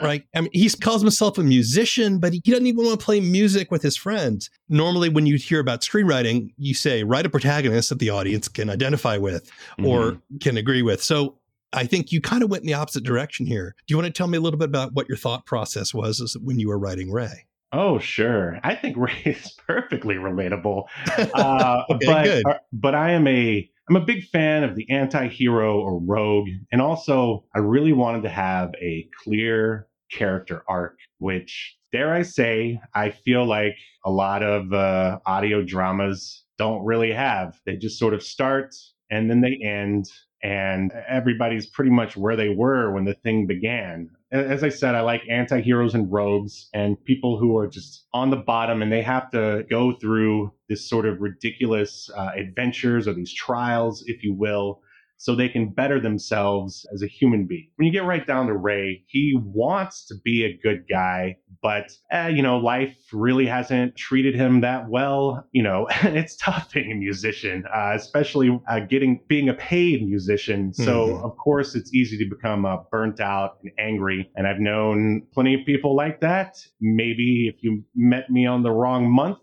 right? 0.00 0.24
I 0.34 0.40
mean, 0.42 0.50
he 0.52 0.68
calls 0.70 1.02
himself 1.02 1.38
a 1.38 1.42
musician, 1.42 2.18
but 2.18 2.32
he 2.32 2.40
doesn't 2.40 2.66
even 2.66 2.84
want 2.84 2.98
to 2.98 3.04
play 3.04 3.20
music 3.20 3.70
with 3.70 3.82
his 3.82 3.96
friends. 3.96 4.50
Normally, 4.68 5.08
when 5.08 5.26
you 5.26 5.36
hear 5.36 5.60
about 5.60 5.82
screenwriting, 5.82 6.52
you 6.56 6.74
say, 6.74 7.04
write 7.04 7.26
a 7.26 7.30
protagonist 7.30 7.90
that 7.90 7.98
the 7.98 8.10
audience 8.10 8.48
can 8.48 8.70
identify 8.70 9.16
with 9.16 9.50
mm-hmm. 9.78 9.86
or 9.86 10.18
can 10.40 10.56
agree 10.56 10.82
with. 10.82 11.02
So 11.02 11.36
I 11.72 11.86
think 11.86 12.12
you 12.12 12.20
kind 12.20 12.42
of 12.42 12.50
went 12.50 12.62
in 12.62 12.66
the 12.66 12.74
opposite 12.74 13.04
direction 13.04 13.46
here. 13.46 13.74
Do 13.86 13.92
you 13.92 13.96
want 13.96 14.06
to 14.06 14.12
tell 14.12 14.28
me 14.28 14.38
a 14.38 14.40
little 14.40 14.58
bit 14.58 14.68
about 14.68 14.92
what 14.92 15.08
your 15.08 15.18
thought 15.18 15.46
process 15.46 15.92
was 15.92 16.36
when 16.42 16.58
you 16.58 16.68
were 16.68 16.78
writing 16.78 17.10
Ray? 17.10 17.46
Oh, 17.72 17.98
sure. 17.98 18.60
I 18.62 18.74
think 18.74 18.96
Ray 18.98 19.22
is 19.24 19.52
perfectly 19.66 20.16
relatable. 20.16 20.84
Uh, 21.34 21.82
okay, 21.90 22.06
but, 22.06 22.24
good. 22.24 22.46
Uh, 22.46 22.58
but 22.72 22.94
I 22.94 23.12
am 23.12 23.26
a 23.26 23.70
I'm 23.88 23.96
a 23.96 24.04
big 24.04 24.24
fan 24.24 24.62
of 24.62 24.76
the 24.76 24.88
anti-hero 24.90 25.80
or 25.80 26.00
rogue, 26.00 26.48
and 26.70 26.80
also 26.80 27.44
I 27.54 27.58
really 27.58 27.92
wanted 27.92 28.22
to 28.22 28.28
have 28.28 28.70
a 28.80 29.08
clear 29.24 29.88
character 30.10 30.62
arc, 30.68 30.98
which 31.18 31.76
dare 31.90 32.12
I 32.12 32.22
say, 32.22 32.80
I 32.94 33.10
feel 33.10 33.44
like 33.44 33.76
a 34.04 34.10
lot 34.10 34.42
of 34.42 34.72
uh, 34.72 35.18
audio 35.26 35.62
dramas 35.62 36.44
don't 36.58 36.84
really 36.84 37.12
have. 37.12 37.58
They 37.66 37.76
just 37.76 37.98
sort 37.98 38.14
of 38.14 38.22
start 38.22 38.74
and 39.10 39.28
then 39.28 39.40
they 39.40 39.58
end, 39.62 40.06
and 40.42 40.92
everybody's 41.08 41.66
pretty 41.66 41.90
much 41.90 42.16
where 42.16 42.36
they 42.36 42.48
were 42.48 42.92
when 42.92 43.04
the 43.04 43.14
thing 43.14 43.46
began 43.46 44.08
as 44.32 44.64
I 44.64 44.70
said, 44.70 44.94
I 44.94 45.02
like 45.02 45.22
anti 45.28 45.60
heroes 45.60 45.94
and 45.94 46.10
rogues 46.10 46.68
and 46.72 47.02
people 47.04 47.38
who 47.38 47.56
are 47.58 47.66
just 47.68 48.06
on 48.14 48.30
the 48.30 48.36
bottom 48.36 48.80
and 48.80 48.90
they 48.90 49.02
have 49.02 49.30
to 49.32 49.64
go 49.68 49.92
through 49.92 50.52
this 50.68 50.88
sort 50.88 51.06
of 51.06 51.20
ridiculous 51.20 52.10
uh, 52.16 52.30
adventures 52.34 53.06
or 53.06 53.12
these 53.12 53.32
trials, 53.32 54.02
if 54.06 54.24
you 54.24 54.32
will, 54.32 54.80
so 55.22 55.36
they 55.36 55.48
can 55.48 55.68
better 55.68 56.00
themselves 56.00 56.84
as 56.92 57.00
a 57.00 57.06
human 57.06 57.46
being. 57.46 57.68
When 57.76 57.86
you 57.86 57.92
get 57.92 58.04
right 58.04 58.26
down 58.26 58.48
to 58.48 58.56
Ray, 58.56 59.04
he 59.06 59.38
wants 59.40 60.04
to 60.06 60.16
be 60.24 60.44
a 60.44 60.58
good 60.60 60.84
guy, 60.90 61.36
but 61.62 61.92
uh, 62.12 62.26
you 62.26 62.42
know, 62.42 62.58
life 62.58 62.96
really 63.12 63.46
hasn't 63.46 63.96
treated 63.96 64.34
him 64.34 64.62
that 64.62 64.88
well. 64.88 65.46
You 65.52 65.62
know, 65.62 65.86
it's 66.02 66.34
tough 66.36 66.72
being 66.72 66.90
a 66.90 66.96
musician, 66.96 67.62
uh, 67.72 67.92
especially 67.94 68.60
uh, 68.68 68.80
getting 68.80 69.20
being 69.28 69.48
a 69.48 69.54
paid 69.54 70.04
musician. 70.04 70.74
So 70.74 71.06
mm-hmm. 71.06 71.24
of 71.24 71.36
course, 71.36 71.76
it's 71.76 71.94
easy 71.94 72.18
to 72.18 72.28
become 72.28 72.66
uh, 72.66 72.78
burnt 72.90 73.20
out 73.20 73.58
and 73.62 73.70
angry. 73.78 74.28
And 74.34 74.48
I've 74.48 74.58
known 74.58 75.22
plenty 75.32 75.54
of 75.54 75.64
people 75.64 75.94
like 75.94 76.20
that. 76.22 76.56
Maybe 76.80 77.46
if 77.46 77.62
you 77.62 77.84
met 77.94 78.28
me 78.28 78.44
on 78.44 78.64
the 78.64 78.72
wrong 78.72 79.08
month, 79.08 79.38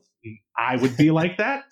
I 0.59 0.75
would 0.75 0.97
be 0.97 1.11
like 1.11 1.37
that. 1.37 1.63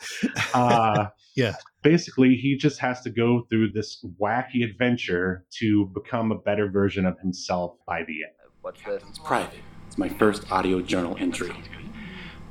Uh, 0.54 1.08
yeah 1.36 1.56
basically 1.88 2.36
he 2.36 2.58
just 2.58 2.80
has 2.80 3.00
to 3.00 3.10
go 3.10 3.48
through 3.50 3.72
this 3.72 4.04
wacky 4.20 4.62
adventure 4.70 5.46
to 5.50 5.86
become 5.94 6.34
a 6.34 6.38
better 6.38 6.70
version 6.70 7.06
of 7.06 7.18
himself 7.20 7.78
by 7.86 8.04
the 8.04 8.24
end. 8.26 8.34
What's 8.62 8.82
this? 8.84 9.02
It's 9.08 9.20
private. 9.20 9.60
It's 9.88 9.98
my 9.98 10.10
first 10.10 10.52
audio 10.52 10.82
journal 10.82 11.16
entry. 11.18 11.56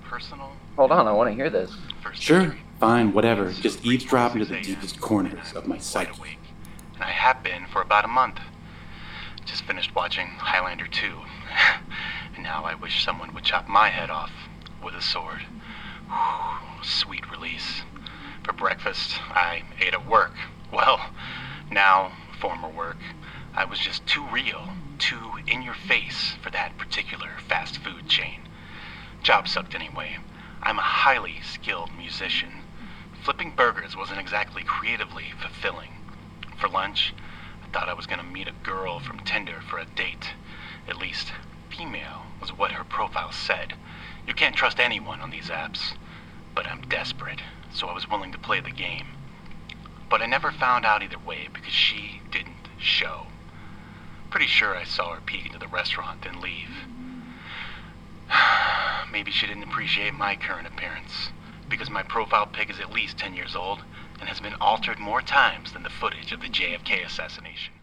Personal. 0.02 0.52
Hold 0.76 0.90
on, 0.90 1.07
I 1.07 1.12
want 1.12 1.28
to 1.28 1.35
hear 1.35 1.50
this. 1.50 1.71
Sure, 2.14 2.57
fine, 2.81 3.12
whatever. 3.12 3.52
Just 3.52 3.85
eavesdrop 3.85 4.33
into 4.35 4.47
the 4.47 4.62
deepest 4.62 5.02
corners 5.02 5.52
of 5.55 5.66
my 5.66 5.76
psyche. 5.76 6.38
And 6.95 7.02
I 7.02 7.11
have 7.11 7.43
been 7.43 7.66
for 7.66 7.83
about 7.83 8.07
a 8.07 8.09
month. 8.09 8.38
Just 9.45 9.64
finished 9.64 9.95
watching 9.95 10.28
Highlander 10.28 10.87
2. 10.87 11.07
and 12.37 12.43
now 12.43 12.64
I 12.64 12.75
wish 12.75 13.05
someone 13.05 13.35
would 13.35 13.45
chop 13.45 13.69
my 13.69 13.90
head 13.90 14.09
off 14.09 14.33
with 14.83 14.95
a 14.95 15.02
sword. 15.02 15.43
Sweet 16.85 17.29
release. 17.29 17.83
For 18.45 18.53
breakfast, 18.53 19.21
I 19.29 19.65
ate 19.81 19.93
at 19.93 20.07
work. 20.07 20.35
Well, 20.71 21.11
now, 21.69 22.13
former 22.39 22.69
work, 22.69 22.99
I 23.53 23.65
was 23.65 23.81
just 23.81 24.07
too 24.07 24.25
real, 24.25 24.77
too 25.01 25.41
in 25.49 25.63
your 25.63 25.75
face 25.75 26.37
for 26.41 26.51
that 26.51 26.79
particular 26.79 27.39
fast 27.49 27.79
food 27.79 28.09
chain. 28.09 28.49
Job 29.25 29.49
sucked 29.49 29.75
anyway. 29.75 30.19
I'm 30.63 30.79
a 30.79 30.83
highly 30.83 31.41
skilled 31.43 31.91
musician. 31.97 32.63
Flipping 33.21 33.51
burgers 33.57 33.97
wasn't 33.97 34.21
exactly 34.21 34.63
creatively 34.63 35.33
fulfilling. 35.41 35.91
For 36.57 36.69
lunch, 36.69 37.15
I 37.65 37.67
thought 37.73 37.89
I 37.89 37.95
was 37.95 38.07
to 38.07 38.23
meet 38.23 38.47
a 38.47 38.53
girl 38.53 39.01
from 39.01 39.19
Tinder 39.25 39.61
for 39.61 39.81
a 39.81 39.85
date. 39.85 40.35
At 40.87 40.99
least, 40.99 41.33
female 41.69 42.27
was 42.41 42.53
what 42.53 42.71
her 42.71 42.85
profile 42.85 43.33
said. 43.33 43.75
You 44.26 44.35
can't 44.35 44.56
trust 44.56 44.80
anyone 44.80 45.21
on 45.21 45.30
these 45.30 45.49
apps. 45.49 45.97
But 46.54 46.66
I'm 46.66 46.83
desperate 46.83 47.40
so 47.76 47.88
I 47.88 47.95
was 47.95 48.09
willing 48.09 48.33
to 48.33 48.38
play 48.38 48.61
the 48.61 48.71
game. 48.71 49.06
But 50.09 50.23
I 50.23 50.26
never 50.26 50.50
found 50.50 50.87
out 50.87 51.02
either 51.02 51.18
way 51.18 51.49
because 51.52 51.73
she 51.73 52.23
didn't 52.30 52.54
show. 52.78 53.26
Pretty 54.30 54.47
sure 54.47 54.75
I 54.75 54.85
saw 54.85 55.14
her 55.14 55.21
peek 55.21 55.47
into 55.47 55.59
the 55.59 55.68
restaurant 55.68 56.25
and 56.25 56.40
leave. 56.40 56.71
Maybe 59.12 59.30
she 59.30 59.47
didn't 59.47 59.64
appreciate 59.64 60.14
my 60.14 60.37
current 60.37 60.66
appearance, 60.66 61.30
because 61.68 61.90
my 61.90 62.02
profile 62.02 62.47
pic 62.47 62.71
is 62.71 62.80
at 62.80 62.92
least 62.92 63.18
10 63.18 63.35
years 63.35 63.54
old 63.54 63.83
and 64.21 64.28
has 64.28 64.40
been 64.40 64.54
altered 64.54 64.99
more 64.99 65.21
times 65.21 65.73
than 65.73 65.83
the 65.83 65.90
footage 65.90 66.33
of 66.33 66.40
the 66.40 66.49
JFK 66.49 67.04
assassination. 67.04 67.75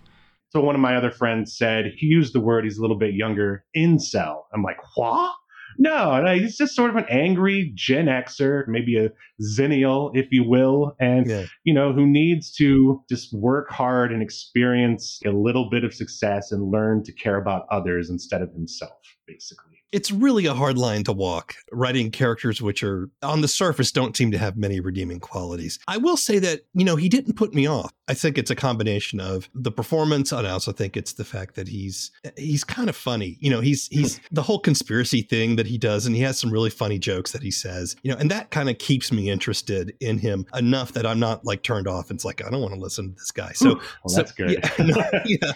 So 0.50 0.62
one 0.62 0.76
of 0.76 0.82
my 0.82 0.96
other 0.96 1.12
friends 1.12 1.56
said 1.56 1.94
he 1.98 2.08
used 2.08 2.34
the 2.34 2.40
word 2.40 2.64
he's 2.64 2.78
a 2.78 2.82
little 2.82 2.98
bit 2.98 3.14
younger, 3.14 3.66
incel. 3.76 4.44
I'm 4.54 4.64
like, 4.64 4.78
what? 4.96 5.36
No, 5.78 6.22
no, 6.22 6.34
he's 6.36 6.58
just 6.58 6.76
sort 6.76 6.90
of 6.90 6.96
an 6.96 7.06
angry 7.10 7.72
Gen 7.76 8.06
Xer, 8.06 8.68
maybe 8.68 8.98
a 8.98 9.10
Zennial, 9.42 10.12
if 10.16 10.28
you 10.32 10.48
will, 10.48 10.96
and 11.00 11.30
yeah. 11.30 11.46
you 11.64 11.74
know 11.74 11.94
who 11.94 12.06
needs 12.06 12.52
to 12.54 13.04
just 13.10 13.34
work 13.34 13.70
hard 13.70 14.12
and 14.12 14.22
experience 14.22 15.20
a 15.26 15.32
little 15.32 15.70
bit 15.70 15.84
of 15.84 15.94
success 15.94 16.52
and 16.52 16.72
learn 16.72 17.04
to 17.04 17.12
care 17.12 17.38
about 17.38 17.66
others 17.72 18.10
instead 18.10 18.42
of 18.42 18.52
himself, 18.54 19.00
basically. 19.28 19.73
It's 19.94 20.12
really 20.12 20.48
a 20.48 20.56
hard 20.56 20.76
line 20.76 21.04
to 21.04 21.14
walk, 21.14 21.56
writing 21.72 22.10
characters 22.10 22.62
which 22.62 22.84
are 22.84 23.10
on 23.22 23.42
the 23.42 23.48
surface 23.48 23.92
don't 23.92 24.18
seem 24.18 24.32
to 24.32 24.40
have 24.40 24.58
many 24.58 24.80
redeeming 24.80 25.20
qualities. 25.20 25.78
I 25.88 25.98
will 25.98 26.18
say 26.18 26.40
that, 26.40 26.62
you 26.74 26.84
know, 26.84 26.96
he 26.96 27.08
didn't 27.08 27.36
put 27.36 27.54
me 27.54 27.68
off. 27.68 27.94
I 28.08 28.16
think 28.16 28.38
it's 28.38 28.52
a 28.52 28.56
combination 28.56 29.22
of 29.22 29.50
the 29.54 29.72
performance, 29.72 30.32
and 30.34 30.46
I 30.46 30.52
also 30.52 30.74
think 30.74 30.98
it's 30.98 31.14
the 31.14 31.24
fact 31.24 31.56
that 31.56 31.70
he's 31.70 32.12
he's 32.36 32.66
kind 32.66 32.90
of 32.90 32.98
funny. 32.98 33.38
You 33.40 33.50
know, 33.50 33.62
he's 33.62 33.88
he's 33.88 34.20
the 34.32 34.42
whole 34.42 34.60
conspiracy 34.60 35.22
thing 35.22 35.56
that 35.56 35.68
he 35.68 35.78
does, 35.78 36.06
and 36.06 36.14
he 36.14 36.22
has 36.24 36.38
some 36.38 36.52
really 36.52 36.70
funny 36.70 37.00
jokes 37.00 37.32
that 37.32 37.44
he 37.44 37.52
says, 37.52 37.96
you 38.04 38.12
know, 38.12 38.18
and 38.18 38.30
that 38.30 38.52
kind 38.52 38.70
of 38.70 38.78
keeps 38.78 39.12
me 39.14 39.30
interested 39.30 39.94
in 40.02 40.18
him 40.18 40.46
enough 40.54 40.92
that 40.94 41.06
I'm 41.06 41.20
not 41.20 41.46
like 41.46 41.64
turned 41.64 41.88
off. 41.88 42.10
And 42.10 42.18
it's 42.18 42.26
like, 42.26 42.46
I 42.46 42.50
don't 42.50 42.62
want 42.62 42.74
to 42.74 42.80
listen 42.80 43.10
to 43.10 43.16
this 43.16 43.32
guy. 43.32 43.54
So, 43.54 43.76
well, 43.76 44.16
that's 44.16 44.36
so, 44.36 44.48
good. 44.48 44.70
Yeah, 44.80 45.22
yeah, 45.26 45.52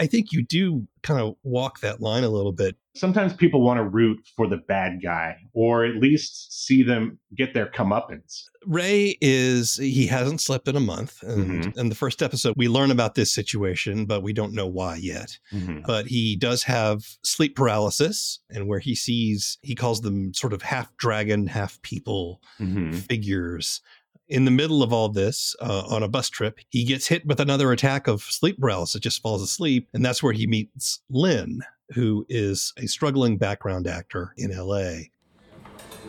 I 0.00 0.06
think 0.06 0.32
you 0.32 0.42
do 0.42 0.88
kind 1.02 1.20
of 1.20 1.36
walk 1.44 1.80
that 1.80 2.00
line 2.00 2.24
a 2.24 2.30
little 2.30 2.52
bit 2.52 2.76
sometimes 2.94 3.32
people 3.32 3.62
want 3.62 3.78
to 3.78 3.84
root 3.84 4.18
for 4.36 4.46
the 4.46 4.56
bad 4.56 5.00
guy 5.02 5.36
or 5.54 5.84
at 5.84 5.96
least 5.96 6.64
see 6.66 6.82
them 6.82 7.18
get 7.36 7.54
their 7.54 7.66
comeuppance. 7.66 8.44
Ray 8.66 9.16
is 9.20 9.76
he 9.76 10.06
hasn't 10.06 10.40
slept 10.40 10.68
in 10.68 10.76
a 10.76 10.80
month, 10.80 11.22
and 11.22 11.64
mm-hmm. 11.64 11.78
in 11.78 11.88
the 11.88 11.94
first 11.94 12.22
episode 12.22 12.54
we 12.56 12.68
learn 12.68 12.90
about 12.90 13.14
this 13.14 13.32
situation, 13.32 14.04
but 14.06 14.22
we 14.22 14.32
don't 14.32 14.52
know 14.52 14.66
why 14.66 14.96
yet. 14.96 15.38
Mm-hmm. 15.52 15.80
But 15.86 16.06
he 16.06 16.36
does 16.36 16.62
have 16.64 17.04
sleep 17.24 17.56
paralysis, 17.56 18.38
and 18.50 18.68
where 18.68 18.78
he 18.78 18.94
sees 18.94 19.58
he 19.62 19.74
calls 19.74 20.02
them 20.02 20.32
sort 20.34 20.52
of 20.52 20.62
half 20.62 20.96
dragon, 20.96 21.46
half 21.46 21.80
people 21.82 22.40
mm-hmm. 22.60 22.92
figures. 22.92 23.80
In 24.28 24.44
the 24.44 24.50
middle 24.50 24.82
of 24.82 24.92
all 24.92 25.08
this, 25.08 25.54
uh, 25.60 25.82
on 25.88 26.02
a 26.02 26.08
bus 26.08 26.30
trip, 26.30 26.58
he 26.70 26.84
gets 26.84 27.08
hit 27.08 27.26
with 27.26 27.40
another 27.40 27.72
attack 27.72 28.06
of 28.06 28.22
sleep 28.22 28.58
paralysis, 28.58 28.94
it 28.94 29.02
just 29.02 29.20
falls 29.20 29.42
asleep, 29.42 29.88
and 29.92 30.04
that's 30.04 30.22
where 30.22 30.32
he 30.32 30.46
meets 30.46 31.00
Lynn, 31.10 31.60
who 31.94 32.26
is 32.28 32.72
a 32.76 32.86
struggling 32.86 33.36
background 33.36 33.86
actor 33.86 34.34
in 34.36 34.56
LA. 34.56 35.08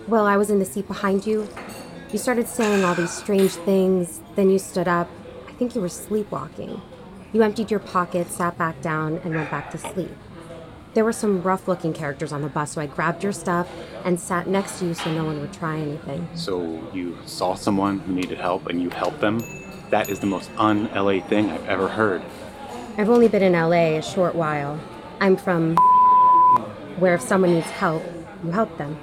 Well, 0.08 0.26
I 0.26 0.38
was 0.38 0.50
in 0.50 0.60
the 0.60 0.66
seat 0.66 0.88
behind 0.88 1.26
you. 1.26 1.48
You 2.12 2.20
started 2.20 2.48
saying 2.48 2.84
all 2.84 2.96
these 2.96 3.12
strange 3.12 3.54
things, 3.54 4.22
then 4.36 4.50
you 4.50 4.60
stood 4.60 4.88
up. 4.88 5.10
I 5.48 5.54
think 5.54 5.76
you 5.76 5.82
were 5.82 5.90
sleepwalking. 5.90 6.82
You 7.32 7.42
emptied 7.42 7.72
your 7.72 7.80
pockets, 7.80 8.36
sat 8.36 8.58
back 8.58 8.82
down, 8.82 9.20
and 9.24 9.34
went 9.34 9.50
back 9.50 9.72
to 9.72 9.78
sleep. 9.78 10.12
There 10.94 11.04
were 11.04 11.14
some 11.14 11.42
rough 11.42 11.68
looking 11.68 11.92
characters 11.92 12.32
on 12.32 12.44
the 12.44 12.50
bus, 12.50 12.74
so 12.74 12.82
I 12.82 12.86
grabbed 12.86 13.24
your 13.24 13.32
stuff 13.32 13.68
and 14.06 14.20
sat 14.20 14.46
next 14.46 14.78
to 14.80 14.86
you 14.86 14.94
so 14.94 15.12
no 15.12 15.26
one 15.26 15.40
would 15.42 15.52
try 15.52 15.80
anything. 15.80 16.28
So 16.36 16.88
you 16.94 17.18
saw 17.26 17.56
someone 17.56 18.00
who 18.00 18.14
needed 18.14 18.38
help 18.38 18.68
and 18.68 18.80
you 18.80 18.92
helped 18.92 19.20
them? 19.20 19.42
That 19.90 20.10
is 20.10 20.20
the 20.20 20.28
most 20.28 20.52
un 20.58 20.92
LA 20.94 21.20
thing 21.20 21.50
I've 21.50 21.68
ever 21.68 21.88
heard. 21.88 22.22
I've 22.98 23.10
only 23.10 23.28
been 23.28 23.42
in 23.42 23.54
LA 23.54 23.98
a 23.98 24.02
short 24.04 24.36
while. 24.36 24.80
I'm 25.20 25.38
from 25.38 25.76
where 26.98 27.16
if 27.16 27.22
someone 27.22 27.54
needs 27.54 27.68
help, 27.68 28.04
you 28.44 28.52
help 28.52 28.78
them. 28.78 28.98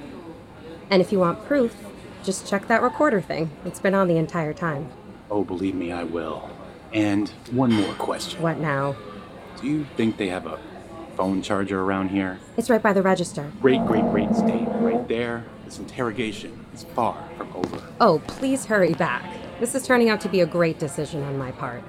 And 0.89 1.01
if 1.01 1.11
you 1.11 1.19
want 1.19 1.45
proof, 1.45 1.75
just 2.23 2.47
check 2.47 2.67
that 2.67 2.81
recorder 2.81 3.21
thing. 3.21 3.51
It's 3.65 3.79
been 3.79 3.93
on 3.93 4.07
the 4.07 4.17
entire 4.17 4.53
time. 4.53 4.89
Oh, 5.29 5.43
believe 5.43 5.75
me, 5.75 5.91
I 5.91 6.03
will. 6.03 6.49
And 6.93 7.29
one 7.51 7.71
more 7.71 7.93
question. 7.95 8.41
What 8.41 8.59
now? 8.59 8.95
Do 9.59 9.67
you 9.67 9.85
think 9.95 10.17
they 10.17 10.27
have 10.27 10.45
a 10.45 10.59
phone 11.15 11.41
charger 11.41 11.81
around 11.81 12.09
here? 12.09 12.39
It's 12.57 12.69
right 12.69 12.81
by 12.81 12.93
the 12.93 13.01
register. 13.01 13.51
Great, 13.61 13.85
great, 13.85 14.03
great 14.05 14.35
state. 14.35 14.67
Right 14.67 15.07
there. 15.07 15.45
This 15.65 15.79
interrogation 15.79 16.65
is 16.73 16.83
far 16.95 17.17
from 17.37 17.55
over. 17.55 17.81
Oh, 18.01 18.21
please 18.27 18.65
hurry 18.65 18.93
back. 18.93 19.23
This 19.59 19.73
is 19.73 19.87
turning 19.87 20.09
out 20.09 20.19
to 20.21 20.29
be 20.29 20.41
a 20.41 20.45
great 20.45 20.79
decision 20.79 21.23
on 21.23 21.37
my 21.37 21.51
part 21.51 21.83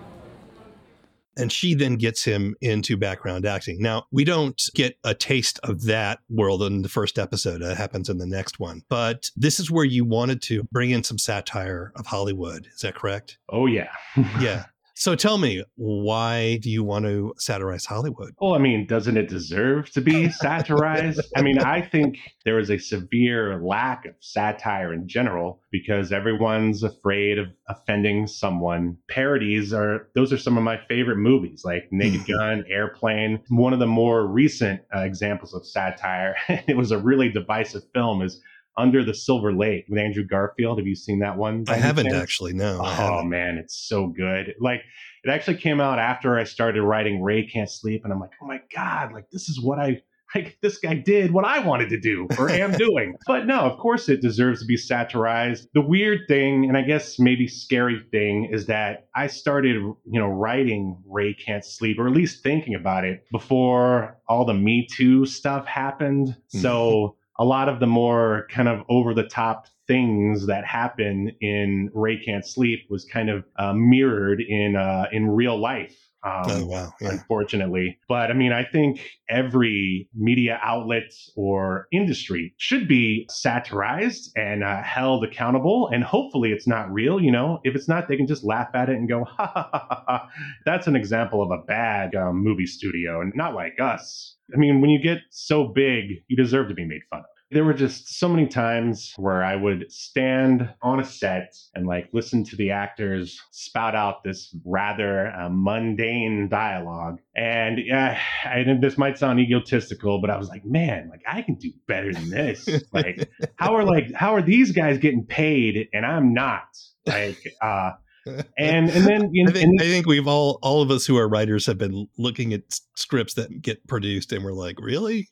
and 1.37 1.51
she 1.51 1.75
then 1.75 1.97
gets 1.97 2.25
him 2.25 2.55
into 2.61 2.97
background 2.97 3.47
acting. 3.47 3.81
Now, 3.81 4.07
we 4.11 4.25
don't 4.25 4.61
get 4.75 4.97
a 5.05 5.15
taste 5.15 5.59
of 5.63 5.85
that 5.85 6.21
world 6.29 6.63
in 6.63 6.83
the 6.83 6.89
first 6.89 7.19
episode. 7.19 7.63
It 7.63 7.77
happens 7.77 8.09
in 8.09 8.19
the 8.19 8.27
next 8.27 8.59
one. 8.59 8.83
But 8.89 9.31
this 9.37 9.59
is 9.59 9.71
where 9.71 9.85
you 9.85 10.05
wanted 10.05 10.43
to 10.43 10.65
bring 10.65 10.91
in 10.91 11.05
some 11.05 11.19
satire 11.19 11.93
of 11.97 12.07
Hollywood. 12.07 12.69
Is 12.75 12.81
that 12.83 12.95
correct? 12.95 13.39
Oh, 13.49 13.67
yeah. 13.67 13.91
yeah. 14.41 14.65
So 14.95 15.15
tell 15.15 15.39
me, 15.39 15.65
why 15.77 16.59
do 16.59 16.71
you 16.71 16.85
want 16.85 17.07
to 17.07 17.35
satirize 17.39 17.87
Hollywood? 17.87 18.35
Well, 18.41 18.55
I 18.55 18.59
mean, 18.59 18.87
doesn't 18.87 19.17
it 19.17 19.29
deserve 19.29 19.91
to 19.93 20.01
be 20.01 20.31
satirized? 20.31 21.21
I 21.37 21.43
mean, 21.43 21.59
I 21.59 21.81
think 21.81 22.19
there 22.45 22.59
is 22.59 22.71
a 22.71 22.79
severe 22.79 23.61
lack 23.63 24.05
of 24.05 24.15
satire 24.21 24.93
in 24.93 25.09
general 25.09 25.61
because 25.71 26.13
everyone's 26.13 26.83
afraid 26.83 27.39
of 27.39 27.47
offending 27.69 28.27
someone. 28.27 28.99
Parodies 29.09 29.73
are 29.73 30.09
those 30.15 30.33
are 30.33 30.39
some 30.39 30.59
of 30.59 30.63
my 30.63 30.79
favorite 30.89 31.19
movies, 31.19 31.63
like 31.65 31.89
Naked. 31.91 32.27
Gun, 32.27 32.65
Airplane. 32.69 33.41
One 33.49 33.73
of 33.73 33.79
the 33.79 33.87
more 33.87 34.27
recent 34.27 34.83
uh, 34.95 35.01
examples 35.01 35.55
of 35.55 35.67
satire. 35.67 36.37
it 36.49 36.77
was 36.77 36.91
a 36.91 36.99
really 36.99 37.31
divisive 37.31 37.83
film. 37.95 38.23
Is 38.23 38.41
under 38.77 39.05
the 39.05 39.15
Silver 39.15 39.53
Lake 39.53 39.85
with 39.89 39.99
Andrew 39.99 40.25
Garfield. 40.25 40.79
Have 40.79 40.87
you 40.87 40.97
seen 40.97 41.21
that 41.21 41.37
one? 41.37 41.65
I 41.69 41.77
haven't 41.77 42.13
actually. 42.13 42.53
No. 42.53 42.81
Oh 42.83 43.23
man, 43.23 43.59
it's 43.59 43.77
so 43.77 44.07
good. 44.07 44.55
Like 44.61 44.83
it 45.25 45.31
actually 45.31 45.59
came 45.59 45.81
out 45.81 45.99
after 45.99 46.39
I 46.39 46.45
started 46.45 46.83
writing 46.83 47.23
Ray 47.23 47.47
Can't 47.47 47.71
Sleep, 47.71 48.03
and 48.05 48.13
I'm 48.13 48.21
like, 48.21 48.33
oh 48.43 48.47
my 48.47 48.61
god, 48.75 49.13
like 49.13 49.31
this 49.31 49.49
is 49.49 49.61
what 49.61 49.79
I 49.79 50.03
like. 50.35 50.59
This 50.63 50.79
guy 50.79 50.95
did 50.95 51.33
what 51.33 51.45
I 51.45 51.59
wanted 51.59 51.91
to 51.91 52.01
do 52.01 52.27
or 52.39 52.49
am 52.49 52.73
doing. 52.79 53.15
But 53.27 53.47
no, 53.47 53.61
of 53.61 53.79
course 53.79 54.09
it 54.09 54.23
deserves 54.23 54.61
to 54.61 54.67
be 54.67 54.77
satirized. 54.77 55.69
The 55.75 55.83
weird 55.83 56.21
thing, 56.27 56.65
and 56.65 56.77
I 56.77 56.83
guess 56.83 57.19
maybe 57.19 57.47
scary 57.47 58.01
thing, 58.11 58.49
is 58.51 58.67
that 58.67 59.09
I 59.15 59.27
started, 59.27 59.77
you 59.77 60.21
know, 60.21 60.29
writing 60.29 61.03
Ray 61.07 61.35
Can't 61.35 61.65
Sleep, 61.65 61.99
or 61.99 62.09
at 62.09 62.15
least 62.15 62.43
thinking 62.43 62.75
about 62.75 63.05
it 63.05 63.25
before 63.31 64.17
all 64.29 64.47
the 64.47 64.55
Me 64.55 64.89
Too 64.91 65.27
stuff 65.27 65.67
happened. 65.67 66.29
Mm-hmm. 66.29 66.59
So 66.61 67.17
a 67.43 67.45
lot 67.45 67.69
of 67.69 67.81
the 67.81 67.89
more 67.89 68.47
kind 68.51 68.69
of 68.69 68.83
over 68.89 69.13
the 69.13 69.25
top 69.25 69.67
things 69.89 70.47
that 70.47 70.65
happen 70.65 71.33
in 71.41 71.91
Ray 71.93 72.23
Can't 72.25 72.47
Sleep 72.47 72.87
was 72.89 73.05
kind 73.05 73.29
of 73.29 73.45
uh, 73.57 73.73
mirrored 73.73 74.41
in 74.41 74.77
uh, 74.77 75.07
in 75.11 75.29
real 75.29 75.61
life. 75.61 75.97
Um, 76.25 76.45
oh, 76.47 76.67
wow. 76.67 76.93
Yeah. 77.01 77.11
Unfortunately. 77.11 77.99
But 78.09 78.31
I 78.31 78.35
mean, 78.35 78.53
I 78.53 78.63
think 78.65 79.01
every 79.29 80.09
media 80.15 80.61
outlet 80.63 81.13
or 81.35 81.89
industry 81.91 82.55
should 82.59 82.87
be 82.87 83.27
satirized 83.29 84.31
and 84.37 84.63
uh, 84.63 84.85
held 84.85 85.25
accountable. 85.25 85.91
And 85.93 86.05
hopefully 86.05 86.53
it's 86.53 86.69
not 86.69 86.93
real. 86.93 87.21
You 87.21 87.33
know, 87.33 87.59
if 87.65 87.75
it's 87.75 87.89
not, 87.89 88.07
they 88.07 88.17
can 88.17 88.29
just 88.29 88.45
laugh 88.45 88.69
at 88.73 88.89
it 88.89 88.95
and 88.95 89.09
go, 89.09 89.25
ha 89.37 89.51
ha 89.53 89.69
ha 89.73 89.87
ha. 89.89 90.05
ha. 90.07 90.29
That's 90.65 90.87
an 90.87 90.95
example 90.95 91.43
of 91.43 91.51
a 91.51 91.65
bad 91.67 92.15
um, 92.15 92.37
movie 92.37 92.67
studio 92.67 93.21
and 93.21 93.33
not 93.35 93.55
like 93.55 93.81
us. 93.81 94.37
I 94.55 94.59
mean, 94.59 94.81
when 94.81 94.91
you 94.91 95.03
get 95.03 95.19
so 95.31 95.65
big, 95.65 96.23
you 96.29 96.37
deserve 96.37 96.69
to 96.69 96.75
be 96.75 96.85
made 96.85 97.01
fun 97.11 97.21
of. 97.21 97.32
There 97.53 97.65
were 97.65 97.75
just 97.75 98.19
so 98.19 98.29
many 98.29 98.47
times 98.47 99.13
where 99.17 99.45
I 99.45 99.57
would 99.57 99.91
stand 99.93 100.69
on 100.83 101.01
a 101.01 101.05
set 101.05 101.55
and 101.75 101.87
like 101.87 102.09
listen 102.13 102.45
to 102.45 102.57
the 102.57 102.71
actors 102.71 103.39
spout 103.51 103.95
out 103.95 104.25
this 104.25 104.55
rather 104.65 105.29
uh, 105.29 105.49
mundane 105.51 106.49
dialogue. 106.49 107.19
And 107.37 107.79
yeah, 107.85 108.19
I, 108.45 108.65
this 108.81 108.97
might 108.97 109.19
sound 109.19 109.39
egotistical, 109.39 110.21
but 110.21 110.31
I 110.31 110.39
was 110.39 110.49
like, 110.49 110.65
man, 110.65 111.09
like 111.11 111.23
I 111.27 111.43
can 111.43 111.57
do 111.57 111.71
better 111.87 112.13
than 112.13 112.31
this. 112.31 112.69
like, 112.93 113.31
how 113.57 113.75
are 113.77 113.85
like 113.85 114.13
how 114.15 114.35
are 114.35 114.43
these 114.43 114.73
guys 114.73 114.99
getting 114.99 115.27
paid 115.27 115.89
and 115.93 116.07
I'm 116.07 116.33
not? 116.33 116.65
Like, 117.07 117.39
uh, 117.61 117.93
and 118.27 118.89
and 118.91 119.07
then 119.07 119.23
I, 119.49 119.53
think, 119.53 119.65
and, 119.65 119.81
I 119.81 119.85
think 119.85 120.07
we've 120.07 120.29
all 120.29 120.59
all 120.63 120.83
of 120.83 120.91
us 120.91 121.07
who 121.07 121.17
are 121.17 121.29
writers 121.29 121.67
have 121.67 121.79
been 121.79 122.09
looking 122.19 122.53
at 122.53 122.63
scripts 122.97 123.35
that 123.35 123.63
get 123.63 123.87
produced 123.87 124.33
and 124.33 124.45
we're 124.45 124.53
like 124.53 124.81
really 124.81 125.29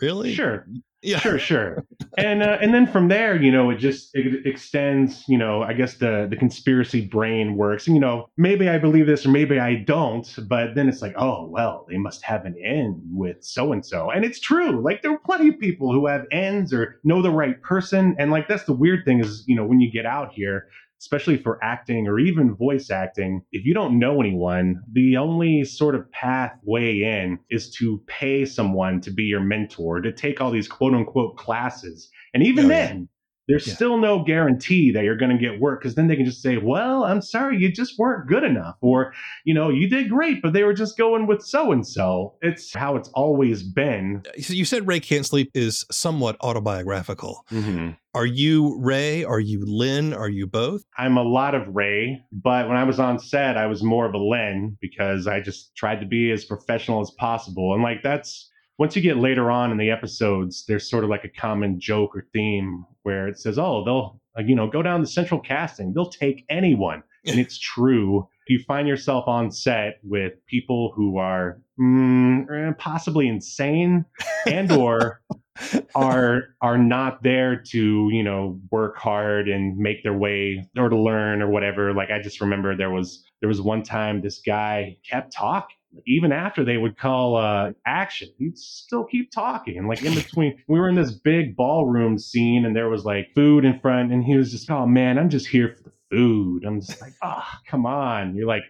really 0.00 0.34
sure 0.34 0.66
yeah. 1.04 1.18
Sure 1.18 1.38
sure. 1.38 1.84
And 2.16 2.44
uh, 2.44 2.58
and 2.60 2.72
then 2.72 2.86
from 2.86 3.08
there 3.08 3.34
you 3.42 3.50
know 3.50 3.70
it 3.70 3.78
just 3.78 4.10
it 4.14 4.46
extends 4.46 5.24
you 5.26 5.36
know 5.36 5.62
i 5.64 5.72
guess 5.72 5.94
the 5.94 6.28
the 6.30 6.36
conspiracy 6.36 7.04
brain 7.04 7.56
works. 7.56 7.88
And, 7.88 7.96
you 7.96 8.00
know 8.00 8.30
maybe 8.36 8.68
i 8.68 8.78
believe 8.78 9.08
this 9.08 9.26
or 9.26 9.30
maybe 9.30 9.58
i 9.58 9.74
don't 9.74 10.24
but 10.48 10.76
then 10.76 10.88
it's 10.88 11.02
like 11.02 11.14
oh 11.18 11.46
well 11.48 11.86
they 11.90 11.98
must 11.98 12.22
have 12.22 12.44
an 12.44 12.54
end 12.62 13.00
with 13.10 13.42
so 13.42 13.72
and 13.72 13.84
so 13.84 14.10
and 14.10 14.24
it's 14.24 14.38
true. 14.40 14.80
Like 14.80 15.02
there 15.02 15.12
are 15.12 15.18
plenty 15.18 15.48
of 15.48 15.58
people 15.58 15.92
who 15.92 16.06
have 16.06 16.26
ends 16.30 16.72
or 16.72 17.00
know 17.04 17.20
the 17.20 17.30
right 17.30 17.60
person. 17.62 18.14
And 18.18 18.30
like 18.30 18.48
that's 18.48 18.64
the 18.64 18.72
weird 18.72 19.04
thing 19.04 19.20
is 19.20 19.44
you 19.46 19.56
know 19.56 19.64
when 19.64 19.80
you 19.80 19.90
get 19.90 20.06
out 20.06 20.32
here 20.32 20.68
especially 21.00 21.36
for 21.36 21.62
acting 21.62 22.06
or 22.06 22.18
even 22.18 22.54
voice 22.54 22.90
acting, 22.90 23.42
if 23.52 23.64
you 23.64 23.74
don't 23.74 23.98
know 23.98 24.20
anyone, 24.20 24.80
the 24.92 25.16
only 25.16 25.64
sort 25.64 25.94
of 25.94 26.10
pathway 26.12 27.02
in 27.02 27.38
is 27.50 27.70
to 27.70 28.02
pay 28.06 28.44
someone 28.44 29.00
to 29.00 29.10
be 29.10 29.24
your 29.24 29.40
mentor, 29.40 30.00
to 30.00 30.12
take 30.12 30.40
all 30.40 30.50
these 30.50 30.68
quote 30.68 30.94
unquote 30.94 31.36
classes. 31.36 32.10
And 32.32 32.42
even 32.42 32.66
oh, 32.66 32.68
then, 32.68 33.08
there's 33.48 33.66
yeah. 33.66 33.74
still 33.74 33.96
no 33.98 34.22
guarantee 34.24 34.90
that 34.92 35.04
you're 35.04 35.16
going 35.16 35.36
to 35.36 35.38
get 35.38 35.60
work 35.60 35.80
because 35.80 35.94
then 35.94 36.08
they 36.08 36.16
can 36.16 36.24
just 36.24 36.42
say, 36.42 36.56
well, 36.56 37.04
I'm 37.04 37.20
sorry, 37.20 37.58
you 37.58 37.70
just 37.70 37.98
weren't 37.98 38.26
good 38.28 38.44
enough. 38.44 38.76
Or, 38.80 39.12
you 39.44 39.54
know, 39.54 39.68
you 39.68 39.88
did 39.88 40.08
great, 40.08 40.40
but 40.42 40.52
they 40.52 40.64
were 40.64 40.72
just 40.72 40.96
going 40.96 41.26
with 41.26 41.42
so 41.42 41.72
and 41.72 41.86
so. 41.86 42.34
It's 42.40 42.74
how 42.74 42.96
it's 42.96 43.10
always 43.10 43.62
been. 43.62 44.22
So 44.40 44.54
you 44.54 44.64
said 44.64 44.86
Ray 44.86 45.00
Can't 45.00 45.26
Sleep 45.26 45.50
is 45.54 45.84
somewhat 45.90 46.36
autobiographical. 46.40 47.44
Mm-hmm. 47.50 47.90
Are 48.14 48.26
you 48.26 48.78
Ray? 48.80 49.24
Are 49.24 49.40
you 49.40 49.64
Lynn? 49.66 50.14
Are 50.14 50.28
you 50.28 50.46
both? 50.46 50.84
I'm 50.96 51.16
a 51.16 51.22
lot 51.22 51.54
of 51.54 51.62
Ray, 51.74 52.24
but 52.32 52.68
when 52.68 52.76
I 52.76 52.84
was 52.84 53.00
on 53.00 53.18
set, 53.18 53.56
I 53.56 53.66
was 53.66 53.82
more 53.82 54.06
of 54.06 54.14
a 54.14 54.18
Lynn 54.18 54.78
because 54.80 55.26
I 55.26 55.40
just 55.40 55.74
tried 55.76 56.00
to 56.00 56.06
be 56.06 56.30
as 56.30 56.44
professional 56.44 57.00
as 57.00 57.10
possible. 57.18 57.74
And 57.74 57.82
like 57.82 58.04
that's 58.04 58.50
once 58.78 58.96
you 58.96 59.02
get 59.02 59.18
later 59.18 59.50
on 59.50 59.70
in 59.70 59.78
the 59.78 59.90
episodes, 59.90 60.64
there's 60.66 60.88
sort 60.88 61.04
of 61.04 61.10
like 61.10 61.24
a 61.24 61.28
common 61.28 61.78
joke 61.78 62.16
or 62.16 62.26
theme 62.32 62.84
where 63.02 63.28
it 63.28 63.38
says, 63.38 63.58
"Oh, 63.58 63.84
they'll 63.84 64.20
uh, 64.38 64.42
you 64.42 64.54
know 64.54 64.68
go 64.68 64.82
down 64.82 65.00
the 65.00 65.06
central 65.06 65.40
casting. 65.40 65.92
They'll 65.92 66.10
take 66.10 66.44
anyone," 66.48 67.02
and 67.26 67.38
it's 67.38 67.58
true. 67.74 68.28
You 68.48 68.58
find 68.58 68.86
yourself 68.86 69.26
on 69.26 69.50
set 69.50 70.00
with 70.02 70.34
people 70.46 70.92
who 70.94 71.16
are 71.16 71.60
mm, 71.80 72.44
eh, 72.50 72.72
possibly 72.76 73.28
insane 73.28 74.04
and 74.46 74.70
or 74.72 75.22
are 75.94 76.48
are 76.60 76.76
not 76.76 77.22
there 77.22 77.56
to 77.70 78.08
you 78.12 78.22
know 78.22 78.60
work 78.70 78.96
hard 78.96 79.48
and 79.48 79.78
make 79.78 80.02
their 80.02 80.14
way 80.14 80.66
or 80.76 80.88
to 80.88 80.98
learn 80.98 81.40
or 81.40 81.48
whatever 81.48 81.94
like 81.94 82.10
i 82.10 82.20
just 82.20 82.40
remember 82.40 82.76
there 82.76 82.90
was 82.90 83.24
there 83.40 83.48
was 83.48 83.60
one 83.60 83.82
time 83.82 84.20
this 84.20 84.40
guy 84.44 84.96
kept 85.08 85.32
talking 85.32 85.76
even 86.06 86.32
after 86.32 86.64
they 86.64 86.76
would 86.76 86.98
call 86.98 87.36
uh, 87.36 87.72
action, 87.86 88.28
he'd 88.38 88.58
still 88.58 89.04
keep 89.04 89.30
talking. 89.30 89.78
And 89.78 89.88
like 89.88 90.02
in 90.02 90.14
between, 90.14 90.62
we 90.68 90.78
were 90.78 90.88
in 90.88 90.94
this 90.94 91.12
big 91.12 91.56
ballroom 91.56 92.18
scene, 92.18 92.64
and 92.64 92.74
there 92.74 92.88
was 92.88 93.04
like 93.04 93.34
food 93.34 93.64
in 93.64 93.78
front, 93.80 94.12
and 94.12 94.24
he 94.24 94.36
was 94.36 94.50
just, 94.50 94.70
"Oh 94.70 94.86
man, 94.86 95.18
I'm 95.18 95.30
just 95.30 95.46
here 95.46 95.76
for 95.76 95.84
the 95.84 95.92
food." 96.10 96.64
I'm 96.64 96.80
just 96.80 97.00
like, 97.00 97.14
"Oh, 97.22 97.44
come 97.68 97.86
on!" 97.86 98.34
You're 98.34 98.48
like, 98.48 98.64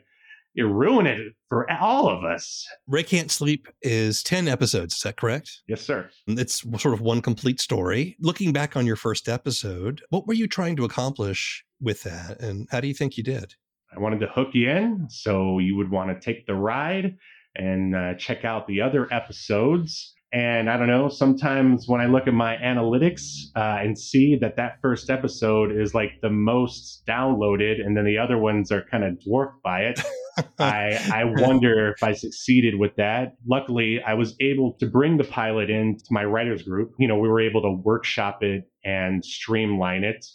you're 0.54 0.72
ruining 0.72 1.20
it 1.20 1.34
for 1.48 1.70
all 1.70 2.08
of 2.08 2.24
us. 2.24 2.66
Ray 2.86 3.02
Can't 3.02 3.30
Sleep 3.30 3.68
is 3.82 4.22
10 4.22 4.46
episodes. 4.46 4.94
Is 4.94 5.00
that 5.02 5.16
correct? 5.16 5.62
Yes, 5.66 5.82
sir. 5.82 6.08
It's 6.28 6.62
sort 6.80 6.94
of 6.94 7.00
one 7.00 7.20
complete 7.20 7.60
story. 7.60 8.16
Looking 8.20 8.52
back 8.52 8.76
on 8.76 8.86
your 8.86 8.96
first 8.96 9.28
episode, 9.28 10.02
what 10.10 10.26
were 10.26 10.34
you 10.34 10.46
trying 10.46 10.76
to 10.76 10.84
accomplish 10.84 11.64
with 11.80 12.04
that? 12.04 12.40
And 12.40 12.68
how 12.70 12.80
do 12.80 12.88
you 12.88 12.94
think 12.94 13.16
you 13.16 13.24
did? 13.24 13.54
I 13.94 14.00
wanted 14.00 14.20
to 14.20 14.26
hook 14.26 14.48
you 14.52 14.70
in 14.70 15.06
so 15.08 15.58
you 15.58 15.76
would 15.76 15.90
want 15.90 16.10
to 16.10 16.24
take 16.24 16.46
the 16.46 16.54
ride 16.54 17.16
and 17.54 17.94
uh, 17.94 18.14
check 18.14 18.44
out 18.44 18.66
the 18.66 18.80
other 18.80 19.12
episodes. 19.12 20.14
And 20.32 20.68
I 20.68 20.76
don't 20.76 20.88
know, 20.88 21.08
sometimes 21.08 21.86
when 21.86 22.00
I 22.00 22.06
look 22.06 22.26
at 22.26 22.34
my 22.34 22.56
analytics 22.56 23.22
uh, 23.54 23.78
and 23.80 23.96
see 23.96 24.36
that 24.40 24.56
that 24.56 24.78
first 24.82 25.08
episode 25.08 25.70
is 25.70 25.94
like 25.94 26.20
the 26.22 26.30
most 26.30 27.04
downloaded 27.06 27.80
and 27.80 27.96
then 27.96 28.04
the 28.04 28.18
other 28.18 28.36
ones 28.36 28.72
are 28.72 28.82
kind 28.90 29.04
of 29.04 29.20
dwarfed 29.22 29.62
by 29.62 29.82
it, 29.82 30.00
I, 30.58 30.98
I 31.12 31.24
wonder 31.24 31.92
if 31.92 32.02
I 32.02 32.14
succeeded 32.14 32.80
with 32.80 32.96
that. 32.96 33.36
Luckily, 33.46 34.00
I 34.04 34.14
was 34.14 34.34
able 34.40 34.72
to 34.80 34.86
bring 34.86 35.18
the 35.18 35.24
pilot 35.24 35.70
into 35.70 36.04
my 36.10 36.24
writers 36.24 36.62
group. 36.64 36.94
You 36.98 37.06
know, 37.06 37.18
we 37.18 37.28
were 37.28 37.40
able 37.40 37.62
to 37.62 37.70
workshop 37.70 38.42
it 38.42 38.68
and 38.84 39.24
streamline 39.24 40.02
it. 40.02 40.26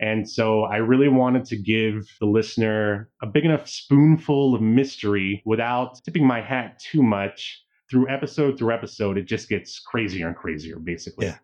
And 0.00 0.28
so 0.28 0.62
I 0.64 0.76
really 0.76 1.08
wanted 1.08 1.44
to 1.46 1.56
give 1.56 2.08
the 2.20 2.26
listener 2.26 3.10
a 3.22 3.26
big 3.26 3.44
enough 3.44 3.68
spoonful 3.68 4.54
of 4.54 4.60
mystery 4.60 5.42
without 5.44 6.02
tipping 6.04 6.26
my 6.26 6.40
hat 6.40 6.78
too 6.78 7.02
much. 7.02 7.60
Through 7.90 8.08
episode 8.08 8.58
through 8.58 8.72
episode, 8.72 9.18
it 9.18 9.26
just 9.26 9.48
gets 9.48 9.78
crazier 9.78 10.26
and 10.26 10.34
crazier, 10.34 10.78
basically. 10.78 11.26
Yeah. 11.26 11.36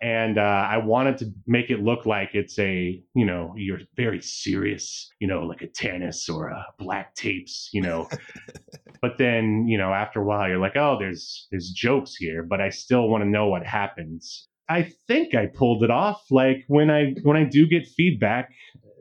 And 0.00 0.38
uh, 0.38 0.68
I 0.70 0.78
wanted 0.78 1.18
to 1.18 1.32
make 1.46 1.70
it 1.70 1.80
look 1.82 2.06
like 2.06 2.30
it's 2.34 2.58
a, 2.58 3.02
you 3.14 3.24
know, 3.24 3.54
you're 3.56 3.80
very 3.96 4.20
serious, 4.20 5.10
you 5.18 5.26
know, 5.26 5.40
like 5.40 5.62
a 5.62 5.66
Tanis 5.66 6.28
or 6.28 6.48
a 6.48 6.64
black 6.78 7.14
tapes, 7.14 7.70
you 7.72 7.80
know. 7.80 8.08
but 9.02 9.18
then, 9.18 9.66
you 9.66 9.78
know, 9.78 9.92
after 9.92 10.20
a 10.20 10.24
while, 10.24 10.48
you're 10.48 10.58
like, 10.58 10.76
oh, 10.76 10.96
there's 10.98 11.48
there's 11.50 11.70
jokes 11.70 12.14
here, 12.16 12.42
but 12.42 12.60
I 12.60 12.68
still 12.68 13.08
want 13.08 13.24
to 13.24 13.28
know 13.28 13.48
what 13.48 13.66
happens. 13.66 14.48
I 14.68 14.92
think 15.06 15.34
I 15.34 15.46
pulled 15.46 15.84
it 15.84 15.90
off. 15.90 16.22
Like 16.30 16.64
when 16.68 16.90
I 16.90 17.14
when 17.22 17.36
I 17.36 17.44
do 17.44 17.66
get 17.66 17.86
feedback, 17.86 18.50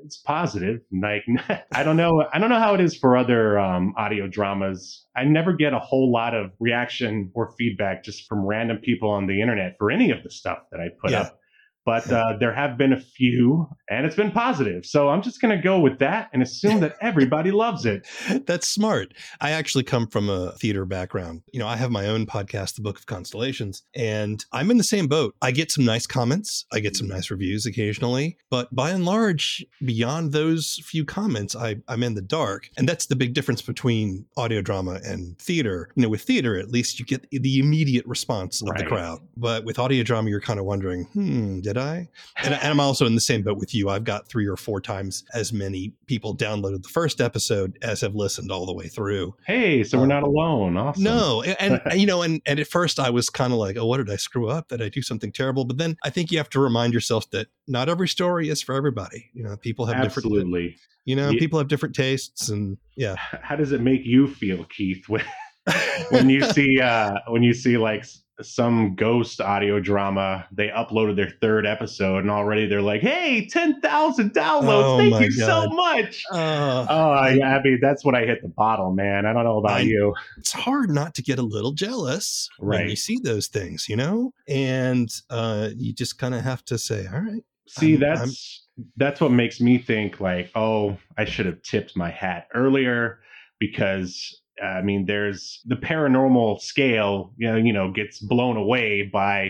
it's 0.04 0.17
positive. 0.17 0.82
Like 0.91 1.23
I 1.71 1.84
don't 1.84 1.97
know, 1.97 2.26
I 2.34 2.39
don't 2.39 2.49
know 2.49 2.60
how 2.60 2.73
it 2.73 2.82
is 2.82 2.97
for 2.97 3.15
other 3.15 3.58
um, 3.60 3.93
audio 3.97 4.28
dramas. 4.28 5.06
I 5.15 5.23
never 5.23 5.54
get 5.54 5.73
a 5.73 5.80
whole 5.80 6.12
lot 6.12 6.36
of 6.36 6.52
reaction 6.60 7.32
or 7.34 7.54
feedback 7.58 8.04
just 8.04 8.28
from 8.28 8.45
random 8.45 8.78
people 8.78 9.10
on 9.10 9.28
the 9.28 9.41
internet 9.41 9.76
for 9.80 9.91
any 9.91 10.12
of 10.12 10.23
the 10.23 10.30
stuff 10.30 10.60
that 10.71 10.82
I 10.82 10.89
put 11.02 11.12
Yeah. 11.12 11.21
up. 11.21 11.39
But 11.86 12.10
uh, 12.12 12.38
there 12.39 12.54
have 12.54 12.78
been 12.78 12.93
a 12.93 13.00
few, 13.00 13.67
and 13.89 14.06
it's 14.06 14.15
been 14.15 14.32
positive. 14.32 14.86
So 14.86 15.10
I'm 15.10 15.22
just 15.22 15.41
going 15.41 15.56
to 15.56 15.62
go 15.62 15.80
with 15.80 16.00
that 16.00 16.30
and 16.34 16.41
assume 16.41 16.80
that 16.80 16.96
everybody 17.02 17.52
loves 17.52 17.86
it. 17.86 18.08
That's 18.46 18.67
smart. 18.67 19.13
I 19.41 19.52
actually 19.52 19.84
come 19.84 20.08
from 20.08 20.30
a 20.30 20.54
theater 20.54 20.86
background. 20.86 21.41
You 21.52 21.60
know, 21.60 21.67
I 21.67 21.76
have 21.76 21.91
my 21.91 22.08
own 22.08 22.26
podcast, 22.26 22.76
The 22.76 22.82
Book 22.82 22.98
of 23.00 23.06
Constellations, 23.06 23.84
and 23.96 24.43
I'm 24.52 24.72
in 24.72 24.78
the 24.78 24.84
same 24.84 25.08
boat. 25.08 25.36
I 25.41 25.52
get 25.52 25.72
some 25.72 25.84
nice 25.84 26.08
comments, 26.08 26.65
I 26.72 26.80
get 26.80 26.96
some 26.96 27.08
nice 27.08 27.30
reviews 27.30 27.65
occasionally, 27.65 28.38
but 28.50 28.74
by 28.74 28.91
and 28.91 29.06
large, 29.06 29.65
beyond 29.84 30.32
those 30.32 30.80
few 30.84 31.04
comments, 31.04 31.56
I, 31.56 31.78
I'm 31.88 32.04
in 32.04 32.13
the 32.13 32.22
dark. 32.22 32.69
And 32.78 32.88
that's 32.88 33.08
the 33.08 33.15
big 33.15 33.34
difference 33.34 33.62
between 33.62 34.26
audio 34.38 34.62
drama 34.62 35.00
and 35.04 35.38
theater. 35.39 35.89
You 35.96 36.04
know, 36.04 36.10
with 36.10 36.22
theater, 36.22 36.58
at 36.58 36.69
least 36.69 37.00
you 37.00 37.06
get 37.06 37.30
the 37.32 37.60
immediate 37.60 38.06
response 38.06 38.62
of 38.62 38.69
the 38.78 38.86
crowd. 38.86 39.19
But 39.36 39.65
with 39.65 39.80
audio 39.80 40.04
drama, 40.04 40.30
you're 40.30 40.41
kind 40.41 40.60
of 40.60 40.65
wondering, 40.65 41.06
hmm, 41.13 41.60
did 41.73 41.81
I? 41.81 42.09
And, 42.43 42.53
and 42.53 42.63
I'm 42.63 42.79
also 42.79 43.05
in 43.05 43.15
the 43.15 43.21
same 43.21 43.41
boat 43.41 43.57
with 43.57 43.73
you. 43.73 43.89
I've 43.89 44.03
got 44.03 44.27
three 44.27 44.47
or 44.47 44.55
four 44.55 44.79
times 44.79 45.23
as 45.33 45.51
many 45.51 45.93
people 46.05 46.36
downloaded 46.36 46.83
the 46.83 46.89
first 46.89 47.19
episode 47.19 47.77
as 47.81 48.01
have 48.01 48.15
listened 48.15 48.51
all 48.51 48.65
the 48.65 48.73
way 48.73 48.88
through. 48.88 49.36
Hey, 49.45 49.83
so 49.83 49.97
we're 49.97 50.05
not 50.05 50.23
alone. 50.23 50.77
Awesome. 50.77 51.03
No, 51.03 51.41
and, 51.41 51.81
and 51.86 51.99
you 51.99 52.05
know, 52.05 52.21
and, 52.21 52.41
and 52.45 52.59
at 52.59 52.67
first 52.67 52.99
I 52.99 53.09
was 53.09 53.29
kind 53.29 53.53
of 53.53 53.59
like, 53.59 53.77
oh, 53.77 53.86
what 53.86 53.97
did 53.97 54.09
I 54.09 54.15
screw 54.15 54.49
up? 54.49 54.69
Did 54.69 54.81
I 54.81 54.89
do 54.89 55.01
something 55.01 55.31
terrible? 55.31 55.65
But 55.65 55.77
then 55.77 55.97
I 56.03 56.09
think 56.09 56.31
you 56.31 56.38
have 56.38 56.49
to 56.51 56.59
remind 56.59 56.93
yourself 56.93 57.29
that 57.31 57.47
not 57.67 57.89
every 57.89 58.07
story 58.07 58.49
is 58.49 58.62
for 58.62 58.75
everybody. 58.75 59.29
You 59.33 59.43
know, 59.43 59.57
people 59.57 59.86
have 59.88 60.01
different, 60.01 60.25
Absolutely. 60.27 60.77
you 61.05 61.15
know, 61.15 61.31
Ye- 61.31 61.39
people 61.39 61.59
have 61.59 61.67
different 61.67 61.95
tastes, 61.95 62.49
and 62.49 62.77
yeah, 62.95 63.15
how 63.17 63.55
does 63.55 63.71
it 63.71 63.81
make 63.81 64.05
you 64.05 64.27
feel 64.27 64.65
keith 64.65 65.05
when, 65.09 65.23
when 66.09 66.29
you 66.29 66.43
see 66.51 66.79
uh 66.81 67.13
when 67.29 67.41
you 67.41 67.53
see 67.53 67.77
like 67.77 68.05
some 68.41 68.96
ghost 68.96 69.39
audio 69.39 69.80
drama 69.80 70.46
they 70.52 70.69
uploaded 70.69 71.15
their 71.15 71.30
third 71.41 71.67
episode 71.67 72.19
and 72.19 72.32
already 72.32 72.65
they're 72.65 72.82
like 72.82 73.02
hey 73.02 73.48
10,000 73.48 74.34
downloads 74.34 74.63
Oh 74.63 74.98
thank 74.98 75.22
you 75.26 75.32
so 75.32 75.69
much. 75.69 76.24
Uh, 76.32 76.86
oh 76.89 77.26
yeah 77.28 77.58
i 77.58 77.62
mean 77.62 77.78
that's 77.80 78.04
when 78.04 78.15
i 78.15 78.26
hit 78.26 78.41
the 78.41 78.48
bottle 78.48 78.91
man. 78.91 79.26
I 79.26 79.34
don't 79.34 79.43
know 79.43 79.60
about 79.60 79.78
I- 79.78 79.82
you. 79.82 80.15
It's 80.38 80.52
hard 80.52 80.89
not 80.89 81.13
to 81.15 81.22
get 81.22 81.38
a 81.38 81.43
little 81.43 81.74
jealous 81.74 82.50
when 82.58 82.89
you 82.89 82.96
see 82.96 83.19
those 83.24 83.48
things, 83.48 83.88
you 83.88 83.96
know, 83.96 84.34
and 84.48 85.10
uh, 85.30 85.69
you 85.76 85.93
just 85.93 86.17
kind 86.17 86.34
of 86.34 86.41
have 86.41 86.65
to 86.65 86.78
say, 86.78 87.06
all 87.08 87.19
right, 87.19 87.43
see 87.67 87.91
I'm- 87.93 88.00
that's 88.00 88.65
that's 88.98 89.22
what 89.22 89.32
makes 89.32 89.62
me 89.62 89.78
think 89.78 90.19
like 90.19 90.50
oh 90.56 90.98
i 91.17 91.26
should 91.26 91.46
have 91.46 91.62
tipped 91.62 91.96
my 91.96 92.10
hat 92.10 92.48
earlier 92.56 93.19
because 93.60 94.41
i 94.62 94.82
mean 94.82 95.06
there's 95.06 95.62
the 95.66 95.76
paranormal 95.76 96.60
scale 96.60 97.34
you 97.38 97.48
know, 97.50 97.56
you 97.58 97.74
know 97.74 97.92
gets 97.92 98.20
blown 98.20 98.58
away 98.58 99.10
by 99.12 99.50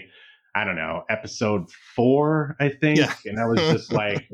i 0.55 0.63
don't 0.63 0.75
know 0.75 1.03
episode 1.09 1.69
four 1.95 2.55
i 2.59 2.69
think. 2.69 2.99
Yeah. 2.99 3.13
and 3.25 3.39
i 3.39 3.45
was 3.45 3.59
just 3.71 3.91
like 3.91 4.27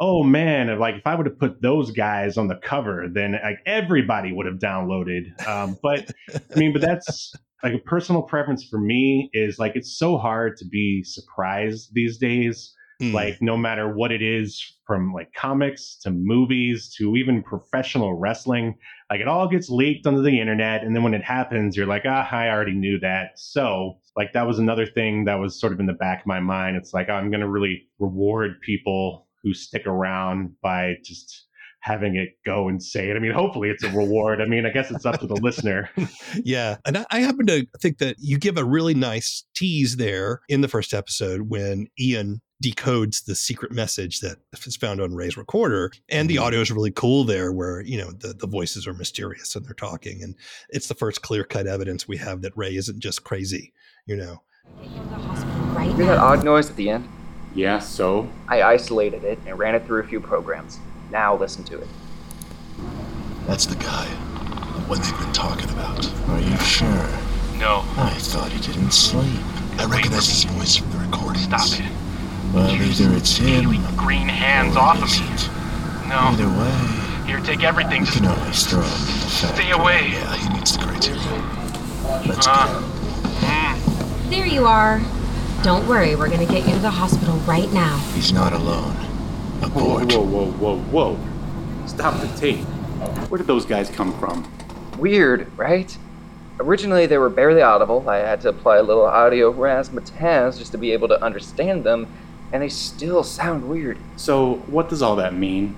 oh 0.00 0.22
man 0.22 0.78
like 0.78 0.96
if 0.96 1.06
i 1.06 1.14
would 1.14 1.26
have 1.26 1.38
put 1.38 1.62
those 1.62 1.90
guys 1.90 2.36
on 2.36 2.48
the 2.48 2.56
cover 2.56 3.06
then 3.12 3.32
like 3.32 3.58
everybody 3.66 4.32
would 4.32 4.46
have 4.46 4.58
downloaded. 4.58 5.46
Um, 5.46 5.78
but 5.82 6.10
i 6.34 6.58
mean 6.58 6.72
but 6.72 6.82
that's 6.82 7.34
like 7.62 7.74
a 7.74 7.78
personal 7.78 8.22
preference 8.22 8.64
for 8.64 8.78
me 8.78 9.30
is 9.32 9.58
like 9.58 9.72
it's 9.74 9.98
so 9.98 10.18
hard 10.18 10.56
to 10.58 10.64
be 10.64 11.02
surprised 11.04 11.90
these 11.92 12.18
days 12.18 12.72
hmm, 13.00 13.14
like 13.14 13.40
no 13.40 13.56
matter 13.56 13.94
what 13.94 14.12
it 14.12 14.22
is 14.22 14.74
from 14.86 15.12
like 15.12 15.32
comics 15.34 15.96
to 16.02 16.10
movies 16.10 16.94
to 16.96 17.16
even 17.16 17.42
professional 17.42 18.14
wrestling 18.14 18.76
like 19.10 19.20
it 19.20 19.28
all 19.28 19.48
gets 19.48 19.68
leaked 19.68 20.06
onto 20.06 20.22
the 20.22 20.40
internet 20.40 20.82
and 20.82 20.94
then 20.94 21.02
when 21.02 21.14
it 21.14 21.22
happens 21.22 21.76
you're 21.76 21.86
like 21.86 22.02
ah 22.06 22.28
i 22.30 22.48
already 22.48 22.74
knew 22.74 22.98
that. 23.00 23.30
So 23.36 23.98
like 24.16 24.32
that 24.32 24.46
was 24.46 24.58
another 24.58 24.86
thing 24.86 25.24
that 25.24 25.36
was 25.36 25.60
sort 25.60 25.72
of 25.72 25.80
in 25.80 25.86
the 25.86 25.92
back 25.92 26.20
of 26.20 26.26
my 26.26 26.40
mind. 26.40 26.76
It's 26.76 26.94
like 26.94 27.08
i'm 27.08 27.30
going 27.30 27.40
to 27.40 27.48
really 27.48 27.88
reward 27.98 28.60
people 28.62 29.26
who 29.42 29.54
stick 29.54 29.86
around 29.86 30.54
by 30.62 30.94
just 31.04 31.44
having 31.80 32.16
it 32.16 32.30
go 32.44 32.68
and 32.68 32.82
say 32.82 33.10
it. 33.10 33.16
I 33.16 33.20
mean 33.20 33.32
hopefully 33.32 33.70
it's 33.70 33.84
a 33.84 33.90
reward. 33.90 34.40
I 34.40 34.46
mean 34.46 34.66
i 34.66 34.70
guess 34.70 34.90
it's 34.90 35.06
up 35.06 35.20
to 35.20 35.26
the 35.26 35.36
listener. 35.36 35.90
Yeah. 36.44 36.76
And 36.84 36.98
I, 36.98 37.06
I 37.10 37.20
happen 37.20 37.46
to 37.46 37.66
think 37.80 37.98
that 37.98 38.16
you 38.18 38.38
give 38.38 38.58
a 38.58 38.64
really 38.64 38.94
nice 38.94 39.44
tease 39.54 39.96
there 39.96 40.40
in 40.48 40.60
the 40.60 40.68
first 40.68 40.92
episode 40.92 41.48
when 41.48 41.86
Ian 41.98 42.40
decodes 42.62 43.24
the 43.24 43.34
secret 43.34 43.70
message 43.72 44.20
that 44.20 44.38
is 44.66 44.76
found 44.76 45.00
on 45.00 45.14
Ray's 45.14 45.36
recorder. 45.36 45.90
And 46.08 46.28
the 46.28 46.36
Mhm. 46.36 46.42
audio 46.42 46.60
is 46.60 46.70
really 46.70 46.90
cool 46.90 47.24
there 47.24 47.52
where, 47.52 47.82
you 47.82 47.98
know, 47.98 48.10
the, 48.12 48.32
the 48.32 48.46
voices 48.46 48.86
are 48.86 48.94
mysterious 48.94 49.54
and 49.54 49.64
they're 49.66 49.74
talking. 49.74 50.22
And 50.22 50.34
it's 50.70 50.88
the 50.88 50.94
first 50.94 51.22
clear 51.22 51.44
cut 51.44 51.66
evidence 51.66 52.08
we 52.08 52.16
have 52.16 52.42
that 52.42 52.56
Ray 52.56 52.74
isn't 52.76 53.00
just 53.00 53.24
crazy, 53.24 53.72
you 54.06 54.16
know. 54.16 54.42
Right 55.74 55.94
Hear 55.96 56.06
that 56.06 56.18
odd 56.18 56.44
noise 56.44 56.70
at 56.70 56.76
the 56.76 56.88
end? 56.90 57.08
Yeah, 57.54 57.78
so? 57.78 58.28
I 58.48 58.62
isolated 58.62 59.24
it 59.24 59.38
and 59.46 59.58
ran 59.58 59.74
it 59.74 59.86
through 59.86 60.00
a 60.00 60.06
few 60.06 60.20
programs. 60.20 60.78
Now 61.10 61.36
listen 61.36 61.62
to 61.64 61.78
it. 61.80 61.88
That's 63.46 63.66
the 63.66 63.76
guy. 63.76 64.06
The 64.06 64.80
one 64.88 65.00
they've 65.00 65.18
been 65.18 65.32
talking 65.32 65.70
about. 65.70 66.04
Are 66.28 66.40
you 66.40 66.56
sure? 66.58 67.08
No, 67.58 67.84
I 67.96 68.14
thought 68.18 68.50
he 68.52 68.60
didn't 68.60 68.90
sleep. 68.92 69.40
I 69.78 69.86
recognize 69.86 70.28
his 70.28 70.44
voice 70.44 70.76
from 70.76 70.90
the 70.90 70.98
recordings. 70.98 71.44
stop 71.44 71.68
it. 71.80 71.90
Well, 72.56 72.70
either 72.70 73.14
it's 73.14 73.36
him. 73.36 73.68
Really 73.70 73.84
green 73.96 74.28
hands 74.28 74.76
or 74.76 74.80
off 74.80 74.96
it 74.96 75.02
of 75.02 75.10
me. 76.02 76.08
No, 76.08 76.16
Either 76.32 76.48
way, 76.48 77.26
here, 77.26 77.40
take 77.40 77.62
everything. 77.62 78.00
you 78.00 78.06
Just 78.06 78.16
can 78.18 78.26
always 78.28 78.66
throw 78.66 78.80
him 78.80 78.86
in 78.86 78.90
the 78.92 79.26
factory. 79.28 79.64
stay 79.64 79.70
away. 79.72 80.08
Yeah, 80.12 80.34
he 80.36 80.48
meets 80.54 80.72
the 80.76 80.84
criteria. 80.84 81.20
Let's 82.26 82.46
Uh, 82.46 82.66
go. 82.66 83.46
mm, 83.46 84.30
There 84.30 84.46
you 84.46 84.66
are. 84.66 85.02
Don't 85.62 85.86
worry, 85.86 86.14
we're 86.16 86.30
gonna 86.30 86.46
get 86.46 86.66
you 86.66 86.72
to 86.74 86.78
the 86.80 86.90
hospital 86.90 87.34
right 87.46 87.70
now. 87.72 87.98
He's 88.14 88.32
not 88.32 88.52
alone. 88.52 88.94
Whoa, 89.60 89.98
Abort. 89.98 90.12
whoa, 90.12 90.20
whoa, 90.22 90.46
whoa, 90.52 90.78
whoa. 90.90 91.16
Stop 91.86 92.20
the 92.20 92.28
tape. 92.38 92.64
Where 93.28 93.38
did 93.38 93.46
those 93.46 93.66
guys 93.66 93.90
come 93.90 94.18
from? 94.18 94.50
Weird, 94.98 95.46
right? 95.58 95.94
Originally, 96.60 97.04
they 97.06 97.18
were 97.18 97.28
barely 97.28 97.60
audible. 97.62 98.08
I 98.08 98.16
had 98.18 98.40
to 98.42 98.48
apply 98.48 98.76
a 98.78 98.82
little 98.82 99.04
audio 99.04 99.52
razzmatazz 99.52 100.58
just 100.58 100.72
to 100.72 100.78
be 100.78 100.92
able 100.92 101.08
to 101.08 101.22
understand 101.22 101.84
them, 101.84 102.06
and 102.52 102.62
they 102.62 102.68
still 102.68 103.22
sound 103.22 103.68
weird. 103.68 103.98
So, 104.16 104.56
what 104.66 104.88
does 104.88 105.02
all 105.02 105.16
that 105.16 105.34
mean? 105.34 105.76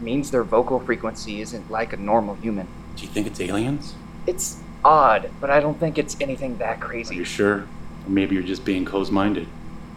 means 0.00 0.30
their 0.30 0.44
vocal 0.44 0.80
frequency 0.80 1.40
isn't 1.40 1.70
like 1.70 1.92
a 1.92 1.96
normal 1.96 2.34
human. 2.36 2.66
Do 2.96 3.02
you 3.02 3.08
think 3.08 3.26
it's 3.26 3.40
aliens? 3.40 3.94
It's 4.26 4.60
odd, 4.84 5.30
but 5.40 5.50
I 5.50 5.60
don't 5.60 5.78
think 5.78 5.98
it's 5.98 6.16
anything 6.20 6.58
that 6.58 6.80
crazy. 6.80 7.14
Are 7.14 7.18
you 7.18 7.24
sure? 7.24 7.56
Or 7.56 8.08
maybe 8.08 8.34
you're 8.34 8.44
just 8.44 8.64
being 8.64 8.84
close 8.84 9.10
minded. 9.10 9.46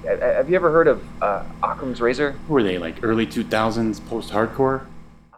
Have 0.05 0.49
you 0.49 0.55
ever 0.55 0.71
heard 0.71 0.87
of 0.87 1.03
uh, 1.21 1.45
Occam's 1.63 2.01
razor? 2.01 2.31
Who 2.47 2.57
are 2.57 2.63
they, 2.63 2.77
like 2.77 3.03
early 3.03 3.25
2000s, 3.25 4.05
post 4.07 4.31
hardcore? 4.31 4.85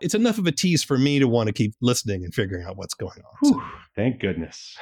It's 0.01 0.15
enough 0.15 0.37
of 0.39 0.47
a 0.47 0.51
tease 0.51 0.83
for 0.83 0.97
me 0.97 1.19
to 1.19 1.27
want 1.27 1.47
to 1.47 1.53
keep 1.53 1.73
listening 1.81 2.23
and 2.23 2.33
figuring 2.33 2.65
out 2.65 2.75
what's 2.75 2.95
going 2.95 3.21
on. 3.23 3.37
Whew, 3.41 3.63
thank 3.95 4.19
goodness. 4.19 4.75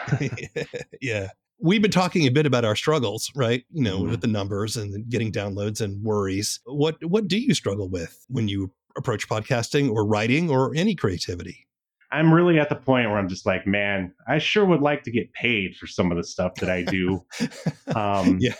yeah. 1.01 1.29
We've 1.63 1.81
been 1.81 1.91
talking 1.91 2.27
a 2.27 2.29
bit 2.31 2.45
about 2.45 2.65
our 2.65 2.75
struggles, 2.75 3.31
right? 3.35 3.63
You 3.71 3.83
know, 3.83 4.01
Mhm. 4.01 4.09
with 4.11 4.21
the 4.21 4.27
numbers 4.27 4.75
and 4.75 5.07
getting 5.09 5.31
downloads 5.31 5.79
and 5.79 6.03
worries. 6.03 6.59
What 6.65 6.97
what 7.05 7.27
do 7.29 7.39
you 7.39 7.53
struggle 7.53 7.89
with 7.89 8.23
when 8.27 8.47
you 8.49 8.71
approach 8.97 9.27
podcasting 9.29 9.89
or 9.89 10.05
writing 10.05 10.51
or 10.51 10.75
any 10.75 10.93
creativity? 10.93 11.65
I'm 12.11 12.31
really 12.33 12.59
at 12.59 12.69
the 12.69 12.75
point 12.75 13.09
where 13.09 13.17
I'm 13.17 13.29
just 13.29 13.45
like, 13.45 13.65
man, 13.65 14.13
I 14.27 14.37
sure 14.37 14.65
would 14.65 14.81
like 14.81 15.03
to 15.03 15.11
get 15.11 15.33
paid 15.33 15.75
for 15.77 15.87
some 15.87 16.11
of 16.11 16.17
the 16.17 16.23
stuff 16.23 16.53
that 16.55 16.69
I 16.69 16.83
do. 16.83 17.23
Um, 17.95 18.37
yeah. 18.39 18.53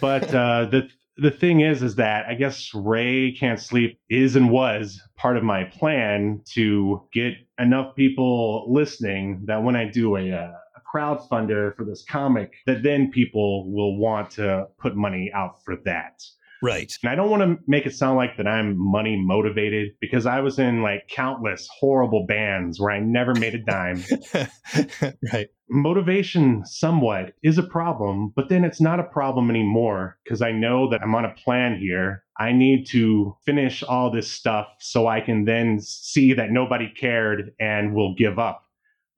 but 0.00 0.32
uh, 0.34 0.64
the 0.70 0.88
the 1.16 1.30
thing 1.30 1.60
is, 1.60 1.82
is 1.82 1.94
that 1.96 2.26
I 2.26 2.34
guess 2.34 2.70
Ray 2.74 3.32
Can't 3.32 3.60
Sleep 3.60 3.98
is 4.10 4.34
and 4.34 4.50
was 4.50 5.00
part 5.16 5.36
of 5.36 5.44
my 5.44 5.62
plan 5.64 6.40
to 6.54 7.02
get 7.12 7.34
enough 7.60 7.94
people 7.94 8.66
listening 8.72 9.42
that 9.46 9.62
when 9.62 9.76
I 9.76 9.84
do 9.88 10.16
a, 10.16 10.32
uh, 10.32 10.50
a 10.50 10.58
crowdfunder 10.94 11.74
for 11.76 11.84
this 11.84 12.04
comic, 12.08 12.52
that 12.66 12.82
then 12.82 13.10
people 13.10 13.72
will 13.72 13.98
want 13.98 14.30
to 14.32 14.66
put 14.78 14.96
money 14.96 15.30
out 15.34 15.62
for 15.64 15.76
that. 15.84 16.22
Right. 16.64 16.90
And 17.02 17.10
I 17.10 17.14
don't 17.14 17.28
want 17.28 17.42
to 17.42 17.58
make 17.66 17.84
it 17.84 17.94
sound 17.94 18.16
like 18.16 18.38
that 18.38 18.46
I'm 18.46 18.74
money 18.78 19.16
motivated 19.22 19.90
because 20.00 20.24
I 20.24 20.40
was 20.40 20.58
in 20.58 20.80
like 20.80 21.08
countless 21.10 21.68
horrible 21.78 22.24
bands 22.26 22.80
where 22.80 22.90
I 22.90 23.00
never 23.00 23.34
made 23.34 23.54
a 23.54 23.58
dime. 23.58 24.02
right. 25.32 25.48
Motivation 25.68 26.64
somewhat 26.64 27.34
is 27.42 27.58
a 27.58 27.62
problem, 27.62 28.32
but 28.34 28.48
then 28.48 28.64
it's 28.64 28.80
not 28.80 28.98
a 28.98 29.04
problem 29.04 29.50
anymore 29.50 30.16
because 30.24 30.40
I 30.40 30.52
know 30.52 30.88
that 30.88 31.02
I'm 31.02 31.14
on 31.14 31.26
a 31.26 31.34
plan 31.34 31.78
here. 31.78 32.24
I 32.38 32.52
need 32.52 32.86
to 32.92 33.36
finish 33.44 33.82
all 33.82 34.10
this 34.10 34.30
stuff 34.30 34.68
so 34.80 35.06
I 35.06 35.20
can 35.20 35.44
then 35.44 35.80
see 35.80 36.32
that 36.32 36.50
nobody 36.50 36.88
cared 36.88 37.52
and 37.60 37.94
will 37.94 38.14
give 38.14 38.38
up. 38.38 38.62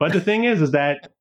But 0.00 0.12
the 0.12 0.20
thing 0.20 0.44
is, 0.44 0.60
is 0.60 0.72
that 0.72 1.12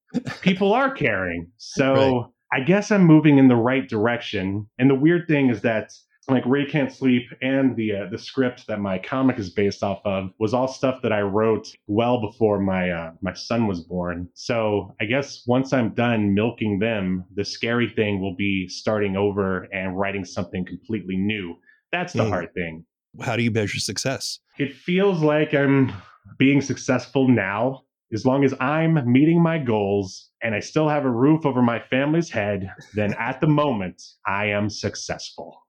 people 0.41 0.73
are 0.73 0.91
caring. 0.93 1.47
So 1.57 2.33
I 2.53 2.61
guess 2.61 2.91
I'm 2.91 3.03
moving 3.03 3.37
in 3.37 3.47
the 3.47 3.55
right 3.55 3.87
direction. 3.87 4.67
And 4.79 4.89
the 4.89 4.95
weird 4.95 5.27
thing 5.27 5.49
is 5.49 5.61
that 5.61 5.91
like 6.27 6.43
Ray 6.47 6.65
Can't 6.65 6.91
Sleep 6.91 7.23
and 7.41 7.75
the 7.75 7.91
uh, 7.95 8.09
the 8.09 8.17
script 8.17 8.65
that 8.67 8.79
my 8.79 8.97
comic 8.97 9.37
is 9.37 9.51
based 9.51 9.83
off 9.83 10.01
of 10.05 10.31
was 10.39 10.55
all 10.55 10.67
stuff 10.67 11.01
that 11.03 11.13
I 11.13 11.21
wrote 11.21 11.67
well 11.85 12.19
before 12.19 12.59
my 12.59 12.89
uh, 12.89 13.11
my 13.21 13.33
son 13.33 13.67
was 13.67 13.81
born. 13.81 14.27
So 14.33 14.95
I 14.99 15.05
guess 15.05 15.43
once 15.45 15.71
I'm 15.71 15.93
done 15.93 16.33
milking 16.33 16.79
them, 16.79 17.25
the 17.35 17.45
scary 17.45 17.89
thing 17.89 18.21
will 18.21 18.35
be 18.35 18.67
starting 18.67 19.15
over 19.15 19.63
and 19.71 19.97
writing 19.97 20.25
something 20.25 20.65
completely 20.65 21.15
new. 21.15 21.55
That's 21.91 22.13
the 22.13 22.23
Mm. 22.23 22.29
hard 22.29 22.53
thing. 22.55 22.85
How 23.21 23.35
do 23.35 23.43
you 23.43 23.51
measure 23.51 23.79
success? 23.79 24.39
It 24.57 24.73
feels 24.73 25.21
like 25.21 25.53
I'm 25.53 25.93
being 26.39 26.59
successful 26.59 27.27
now. 27.27 27.83
As 28.13 28.25
long 28.25 28.43
as 28.43 28.53
I'm 28.59 29.11
meeting 29.11 29.41
my 29.41 29.57
goals 29.57 30.29
and 30.41 30.53
I 30.53 30.59
still 30.59 30.87
have 30.87 31.05
a 31.05 31.11
roof 31.11 31.45
over 31.45 31.61
my 31.61 31.79
family's 31.89 32.29
head, 32.29 32.71
then 32.93 33.13
at 33.19 33.41
the 33.41 33.47
moment 33.47 34.01
I 34.25 34.47
am 34.47 34.69
successful. 34.69 35.61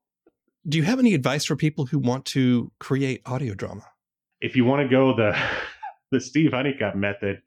Do 0.69 0.79
you 0.79 0.85
have 0.85 0.99
any 0.99 1.15
advice 1.15 1.45
for 1.45 1.57
people 1.57 1.87
who 1.87 1.99
want 1.99 2.25
to 2.27 2.71
create 2.79 3.23
audio 3.25 3.55
drama? 3.55 3.85
if 4.41 4.57
you 4.57 4.65
want 4.65 4.83
to 4.83 4.89
go 4.89 5.15
the 5.17 5.37
the 6.13 6.21
Steve 6.21 6.53
Honeycutt 6.53 6.97
method, 6.97 7.43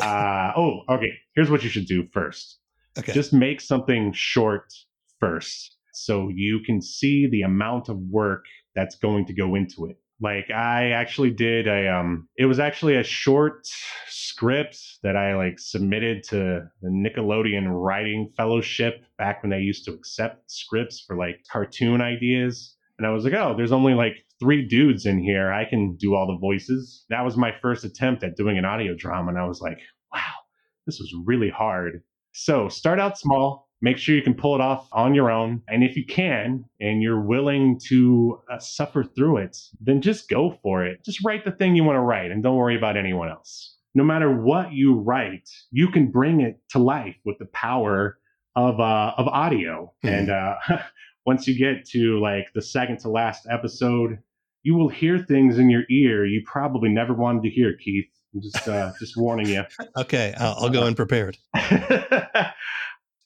uh, 0.00 0.52
oh, 0.56 0.80
okay. 0.88 1.12
Here's 1.34 1.50
what 1.50 1.62
you 1.62 1.68
should 1.68 1.86
do 1.86 2.06
first. 2.12 2.58
Okay. 2.98 3.12
Just 3.12 3.32
make 3.32 3.60
something 3.60 4.12
short 4.12 4.72
first, 5.20 5.76
so 5.92 6.28
you 6.28 6.60
can 6.64 6.82
see 6.82 7.28
the 7.30 7.42
amount 7.42 7.88
of 7.88 7.98
work 7.98 8.44
that's 8.74 8.96
going 8.96 9.26
to 9.26 9.32
go 9.32 9.54
into 9.54 9.86
it. 9.86 9.96
Like 10.20 10.50
I 10.50 10.90
actually 10.90 11.30
did 11.30 11.66
a 11.66 11.88
um, 11.88 12.28
it 12.36 12.46
was 12.46 12.58
actually 12.58 12.96
a 12.96 13.04
short 13.04 13.66
script 14.08 14.78
that 15.02 15.16
I 15.16 15.34
like 15.34 15.58
submitted 15.58 16.22
to 16.24 16.68
the 16.82 16.88
Nickelodeon 16.88 17.68
Writing 17.68 18.30
Fellowship 18.36 19.02
back 19.16 19.42
when 19.42 19.50
they 19.50 19.60
used 19.60 19.84
to 19.86 19.92
accept 19.92 20.50
scripts 20.50 21.02
for 21.06 21.16
like 21.16 21.44
cartoon 21.50 22.02
ideas. 22.02 22.76
And 22.98 23.06
I 23.06 23.10
was 23.10 23.24
like, 23.24 23.32
oh, 23.32 23.54
there's 23.56 23.72
only 23.72 23.94
like 23.94 24.16
three 24.38 24.66
dudes 24.66 25.06
in 25.06 25.18
here. 25.18 25.50
I 25.52 25.64
can 25.64 25.96
do 25.96 26.14
all 26.14 26.26
the 26.26 26.38
voices. 26.38 27.06
That 27.08 27.24
was 27.24 27.36
my 27.38 27.52
first 27.62 27.84
attempt 27.84 28.22
at 28.22 28.36
doing 28.36 28.58
an 28.58 28.66
audio 28.66 28.94
drama. 28.94 29.30
And 29.30 29.38
I 29.38 29.46
was 29.46 29.62
like, 29.62 29.78
wow, 30.12 30.20
this 30.86 30.98
was 30.98 31.14
really 31.24 31.48
hard. 31.48 32.02
So 32.32 32.68
start 32.68 33.00
out 33.00 33.18
small. 33.18 33.69
Make 33.82 33.96
sure 33.96 34.14
you 34.14 34.22
can 34.22 34.34
pull 34.34 34.54
it 34.54 34.60
off 34.60 34.88
on 34.92 35.14
your 35.14 35.30
own. 35.30 35.62
And 35.68 35.82
if 35.82 35.96
you 35.96 36.04
can, 36.04 36.64
and 36.80 37.02
you're 37.02 37.20
willing 37.20 37.80
to 37.88 38.40
uh, 38.52 38.58
suffer 38.58 39.02
through 39.02 39.38
it, 39.38 39.56
then 39.80 40.02
just 40.02 40.28
go 40.28 40.58
for 40.62 40.84
it. 40.84 41.02
Just 41.04 41.24
write 41.24 41.44
the 41.44 41.50
thing 41.52 41.74
you 41.74 41.84
want 41.84 41.96
to 41.96 42.00
write 42.00 42.30
and 42.30 42.42
don't 42.42 42.56
worry 42.56 42.76
about 42.76 42.96
anyone 42.96 43.30
else. 43.30 43.76
No 43.94 44.04
matter 44.04 44.30
what 44.30 44.72
you 44.72 44.94
write, 44.94 45.48
you 45.70 45.88
can 45.88 46.10
bring 46.10 46.40
it 46.42 46.60
to 46.70 46.78
life 46.78 47.16
with 47.24 47.38
the 47.38 47.46
power 47.46 48.18
of, 48.54 48.78
uh, 48.80 49.14
of 49.16 49.26
audio. 49.28 49.92
Mhm. 50.04 50.18
And 50.18 50.30
uh, 50.30 50.56
once 51.26 51.46
you 51.48 51.58
get 51.58 51.86
to 51.90 52.20
like 52.20 52.52
the 52.54 52.62
second 52.62 52.98
to 53.00 53.08
last 53.08 53.46
episode, 53.50 54.18
you 54.62 54.74
will 54.74 54.90
hear 54.90 55.18
things 55.18 55.58
in 55.58 55.70
your 55.70 55.84
ear 55.90 56.26
you 56.26 56.42
probably 56.44 56.90
never 56.90 57.14
wanted 57.14 57.42
to 57.44 57.48
hear, 57.48 57.74
Keith. 57.82 58.10
I'm 58.34 58.42
just 58.42 58.68
uh, 58.68 58.92
just 59.00 59.16
warning 59.16 59.48
you. 59.48 59.64
Okay. 59.96 60.34
I'll, 60.38 60.54
I'll 60.64 60.70
go 60.70 60.86
in 60.86 60.94
prepared. 60.94 61.36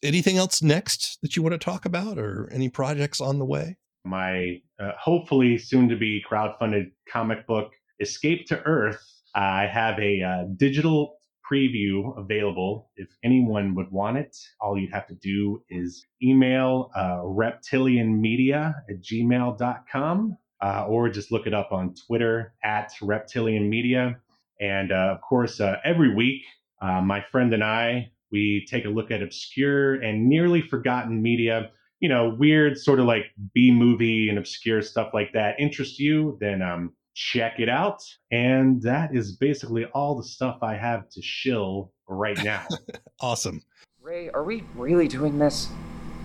Anything 0.05 0.37
else 0.37 0.63
next 0.63 1.19
that 1.23 1.35
you 1.35 1.43
want 1.43 1.55
to 1.55 1.59
talk 1.59 1.87
about 1.87 2.19
or 2.19 2.51
any 2.53 2.69
projects 2.69 3.23
on 3.23 3.39
the 3.39 3.45
way? 3.47 3.79
My 4.05 4.61
uh, 4.79 4.93
hopefully 5.01 5.57
soon 5.57 5.89
to 5.89 5.97
be 5.97 6.23
crowdfunded 6.31 6.91
comic 7.11 7.47
book, 7.47 7.73
Escape 8.01 8.47
to 8.49 8.61
Earth. 8.65 9.03
I 9.35 9.67
have 9.67 9.99
a 9.99 10.23
uh, 10.23 10.45
digital 10.57 11.17
preview 11.51 12.19
available. 12.19 12.91
If 12.97 13.09
anyone 13.23 13.75
would 13.77 13.91
want 13.91 14.19
it, 14.19 14.37
all 14.61 14.79
you'd 14.79 14.93
have 14.93 15.07
to 15.07 15.15
do 15.15 15.63
is 15.71 16.05
email 16.23 16.91
uh, 16.95 17.21
reptilianmedia 17.23 18.75
at 18.91 19.01
gmail.com 19.01 20.37
uh, 20.61 20.87
or 20.87 21.09
just 21.09 21.33
look 21.33 21.47
it 21.47 21.55
up 21.55 21.73
on 21.73 21.95
Twitter 22.07 22.53
at 22.63 22.93
reptilianmedia. 23.03 24.17
And 24.61 24.93
uh, 24.93 25.15
of 25.15 25.21
course, 25.23 25.61
uh, 25.61 25.77
every 25.83 26.15
week, 26.15 26.43
uh, 26.81 27.01
my 27.01 27.25
friend 27.33 27.55
and 27.55 27.65
I, 27.65 28.11
we 28.35 28.67
take 28.69 28.85
a 28.85 28.89
look 28.89 29.13
at 29.13 29.23
obscure 29.23 29.95
and 29.95 30.29
nearly 30.29 30.61
forgotten 30.61 31.23
media. 31.23 31.71
You 32.01 32.09
know, 32.09 32.37
weird 32.37 32.77
sort 32.77 32.99
of 32.99 33.07
like 33.07 33.27
B 33.55 33.71
movie 33.71 34.29
and 34.29 34.37
obscure 34.37 34.83
stuff 34.83 35.11
like 35.15 35.33
that 35.33 35.55
interest 35.61 36.01
you, 36.01 36.37
then 36.41 36.61
um, 36.61 36.93
check 37.15 37.61
it 37.61 37.69
out. 37.69 38.03
And 38.33 38.83
that 38.83 39.15
is 39.15 39.37
basically 39.37 39.85
all 39.87 40.17
the 40.17 40.25
stuff 40.25 40.59
I 40.63 40.75
have 40.75 41.09
to 41.11 41.23
shill 41.23 41.93
right 42.09 42.43
now. 42.45 42.67
Awesome. 43.21 43.63
Ray, 44.03 44.29
are 44.31 44.43
we 44.43 44.65
really 44.75 45.09
doing 45.09 45.39
this? 45.39 45.69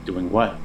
Doing 0.04 0.32
what? 0.32 0.58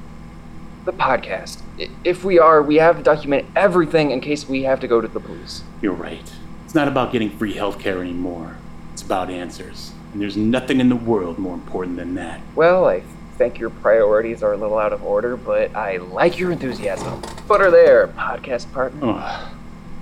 The 0.87 0.93
podcast. 0.93 1.61
If 2.03 2.25
we 2.25 2.41
are, 2.41 2.61
we 2.63 2.77
have 2.77 2.97
to 2.97 3.03
document 3.05 3.47
everything 3.55 4.11
in 4.11 4.21
case 4.21 4.49
we 4.49 4.63
have 4.63 4.81
to 4.81 4.89
go 4.89 5.01
to 5.01 5.07
the 5.07 5.21
police. 5.21 5.63
You're 5.81 5.93
right. 5.93 6.33
It's 6.65 6.75
not 6.75 6.89
about 6.89 7.13
getting 7.13 7.31
free 7.31 7.55
healthcare 7.55 8.01
anymore. 8.01 8.57
It's 8.95 9.03
about 9.03 9.31
answers. 9.31 9.93
And 10.15 10.23
there's 10.23 10.37
nothing 10.37 10.79
in 10.79 10.89
the 10.89 10.97
world 10.97 11.39
more 11.39 11.55
important 11.55 11.97
than 11.97 12.15
that. 12.15 12.41
Well, 12.55 12.87
I 12.87 13.03
think 13.37 13.59
your 13.59 13.71
priorities 13.71 14.45
are 14.45 14.53
a 14.53 14.57
little 14.57 14.79
out 14.79 14.93
of 14.93 15.03
order, 15.03 15.37
but 15.37 15.75
I 15.75 15.97
like 15.97 16.39
your 16.39 16.53
enthusiasm. 16.53 17.21
Put 17.49 17.61
her 17.61 17.69
there, 17.69 18.07
podcast 18.07 18.73
partner. 18.73 19.11
Ugh. 19.11 19.53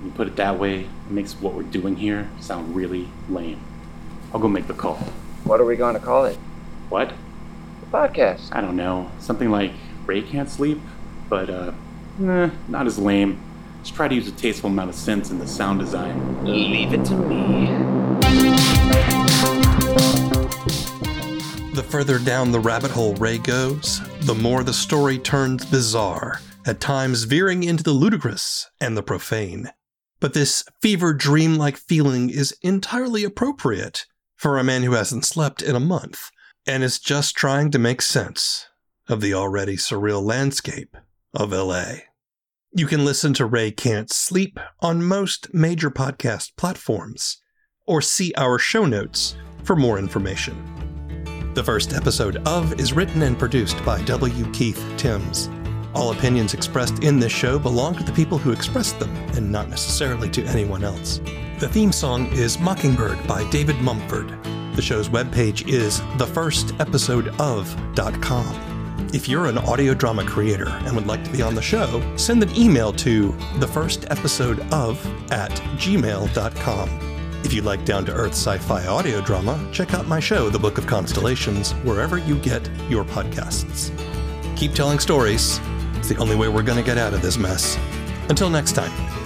You 0.05 0.11
put 0.11 0.27
it 0.27 0.35
that 0.35 0.59
way, 0.59 0.81
it 0.81 0.87
makes 1.09 1.33
what 1.41 1.55
we're 1.55 1.63
doing 1.63 1.95
here 1.95 2.29
sound 2.39 2.75
really 2.75 3.09
lame. 3.27 3.59
I'll 4.31 4.39
go 4.39 4.47
make 4.47 4.67
the 4.67 4.75
call. 4.75 4.97
What 5.45 5.59
are 5.59 5.65
we 5.65 5.75
going 5.75 5.95
to 5.95 5.99
call 5.99 6.25
it? 6.25 6.37
What? 6.89 7.11
The 7.79 7.97
podcast. 7.97 8.49
I 8.51 8.61
don't 8.61 8.75
know. 8.75 9.09
Something 9.17 9.49
like 9.49 9.71
Ray 10.05 10.21
Can't 10.21 10.49
Sleep? 10.49 10.79
But, 11.27 11.49
uh, 11.49 11.71
nah, 12.19 12.51
not 12.67 12.85
as 12.85 12.99
lame. 12.99 13.41
Just 13.81 13.95
try 13.95 14.07
to 14.07 14.13
use 14.13 14.27
a 14.27 14.31
tasteful 14.31 14.69
amount 14.69 14.91
of 14.91 14.95
sense 14.95 15.31
in 15.31 15.39
the 15.39 15.47
sound 15.47 15.79
design. 15.79 16.45
Leave 16.45 16.93
it 16.93 17.03
to 17.05 17.15
me. 17.15 19.22
The 21.73 21.81
further 21.81 22.19
down 22.19 22.51
the 22.51 22.59
rabbit 22.59 22.91
hole 22.91 23.15
Ray 23.15 23.39
goes, 23.39 23.99
the 24.21 24.35
more 24.35 24.63
the 24.63 24.71
story 24.71 25.17
turns 25.17 25.65
bizarre, 25.65 26.39
at 26.67 26.79
times 26.79 27.23
veering 27.23 27.63
into 27.63 27.81
the 27.81 27.93
ludicrous 27.93 28.69
and 28.79 28.95
the 28.95 29.01
profane. 29.01 29.71
But 30.19 30.35
this 30.35 30.63
fever 30.83 31.15
dream 31.15 31.55
like 31.55 31.77
feeling 31.77 32.29
is 32.29 32.55
entirely 32.61 33.23
appropriate 33.23 34.05
for 34.35 34.59
a 34.59 34.63
man 34.63 34.83
who 34.83 34.91
hasn't 34.91 35.25
slept 35.25 35.63
in 35.63 35.75
a 35.75 35.79
month 35.79 36.29
and 36.67 36.83
is 36.83 36.99
just 36.99 37.35
trying 37.35 37.71
to 37.71 37.79
make 37.79 38.03
sense 38.03 38.67
of 39.09 39.19
the 39.19 39.33
already 39.33 39.75
surreal 39.75 40.21
landscape 40.21 40.95
of 41.33 41.51
LA. 41.51 41.93
You 42.71 42.85
can 42.85 43.03
listen 43.03 43.33
to 43.33 43.45
Ray 43.45 43.71
Can't 43.71 44.11
Sleep 44.11 44.59
on 44.81 45.03
most 45.03 45.51
major 45.55 45.89
podcast 45.89 46.51
platforms 46.55 47.41
or 47.87 47.99
see 47.99 48.31
our 48.37 48.59
show 48.59 48.85
notes 48.85 49.35
for 49.63 49.75
more 49.75 49.97
information. 49.97 50.82
The 51.53 51.63
first 51.63 51.93
episode 51.93 52.37
of 52.47 52.79
is 52.79 52.93
written 52.93 53.21
and 53.21 53.37
produced 53.37 53.85
by 53.85 54.01
W. 54.05 54.51
Keith 54.53 54.83
Timms. 54.97 55.51
All 55.93 56.11
opinions 56.11 56.55
expressed 56.55 57.03
in 57.03 57.19
this 57.19 57.31
show 57.31 57.59
belong 57.59 57.93
to 57.93 58.03
the 58.03 58.11
people 58.11 58.39
who 58.39 58.51
expressed 58.51 58.97
them 58.97 59.15
and 59.35 59.51
not 59.51 59.69
necessarily 59.69 60.31
to 60.31 60.43
anyone 60.45 60.83
else. 60.83 61.21
The 61.59 61.69
theme 61.69 61.91
song 61.91 62.25
is 62.33 62.57
Mockingbird 62.57 63.27
by 63.27 63.47
David 63.51 63.79
Mumford. 63.81 64.35
The 64.75 64.81
show's 64.81 65.09
webpage 65.09 65.67
is 65.67 65.99
thefirstepisodeof.com. 66.17 69.09
If 69.13 69.29
you're 69.29 69.45
an 69.45 69.59
audio 69.59 69.93
drama 69.93 70.25
creator 70.25 70.69
and 70.69 70.95
would 70.95 71.05
like 71.05 71.23
to 71.23 71.29
be 71.29 71.43
on 71.43 71.53
the 71.53 71.61
show, 71.61 72.01
send 72.17 72.41
an 72.41 72.49
email 72.57 72.91
to 72.93 73.29
thefirstepisodeof 73.59 75.31
at 75.31 75.51
gmail.com. 75.77 77.12
If 77.43 77.53
you 77.53 77.61
like 77.61 77.83
down 77.83 78.05
to 78.05 78.13
earth 78.13 78.31
sci 78.31 78.57
fi 78.57 78.85
audio 78.87 79.19
drama, 79.21 79.59
check 79.71 79.93
out 79.93 80.07
my 80.07 80.19
show, 80.19 80.49
The 80.49 80.59
Book 80.59 80.77
of 80.77 80.87
Constellations, 80.87 81.73
wherever 81.83 82.17
you 82.17 82.37
get 82.37 82.69
your 82.89 83.03
podcasts. 83.03 83.91
Keep 84.55 84.73
telling 84.73 84.97
stories. 84.99 85.59
It's 85.95 86.07
the 86.07 86.17
only 86.17 86.35
way 86.35 86.47
we're 86.47 86.63
going 86.63 86.77
to 86.77 86.83
get 86.83 86.97
out 86.97 87.13
of 87.13 87.21
this 87.21 87.37
mess. 87.37 87.77
Until 88.29 88.49
next 88.49 88.73
time. 88.73 89.22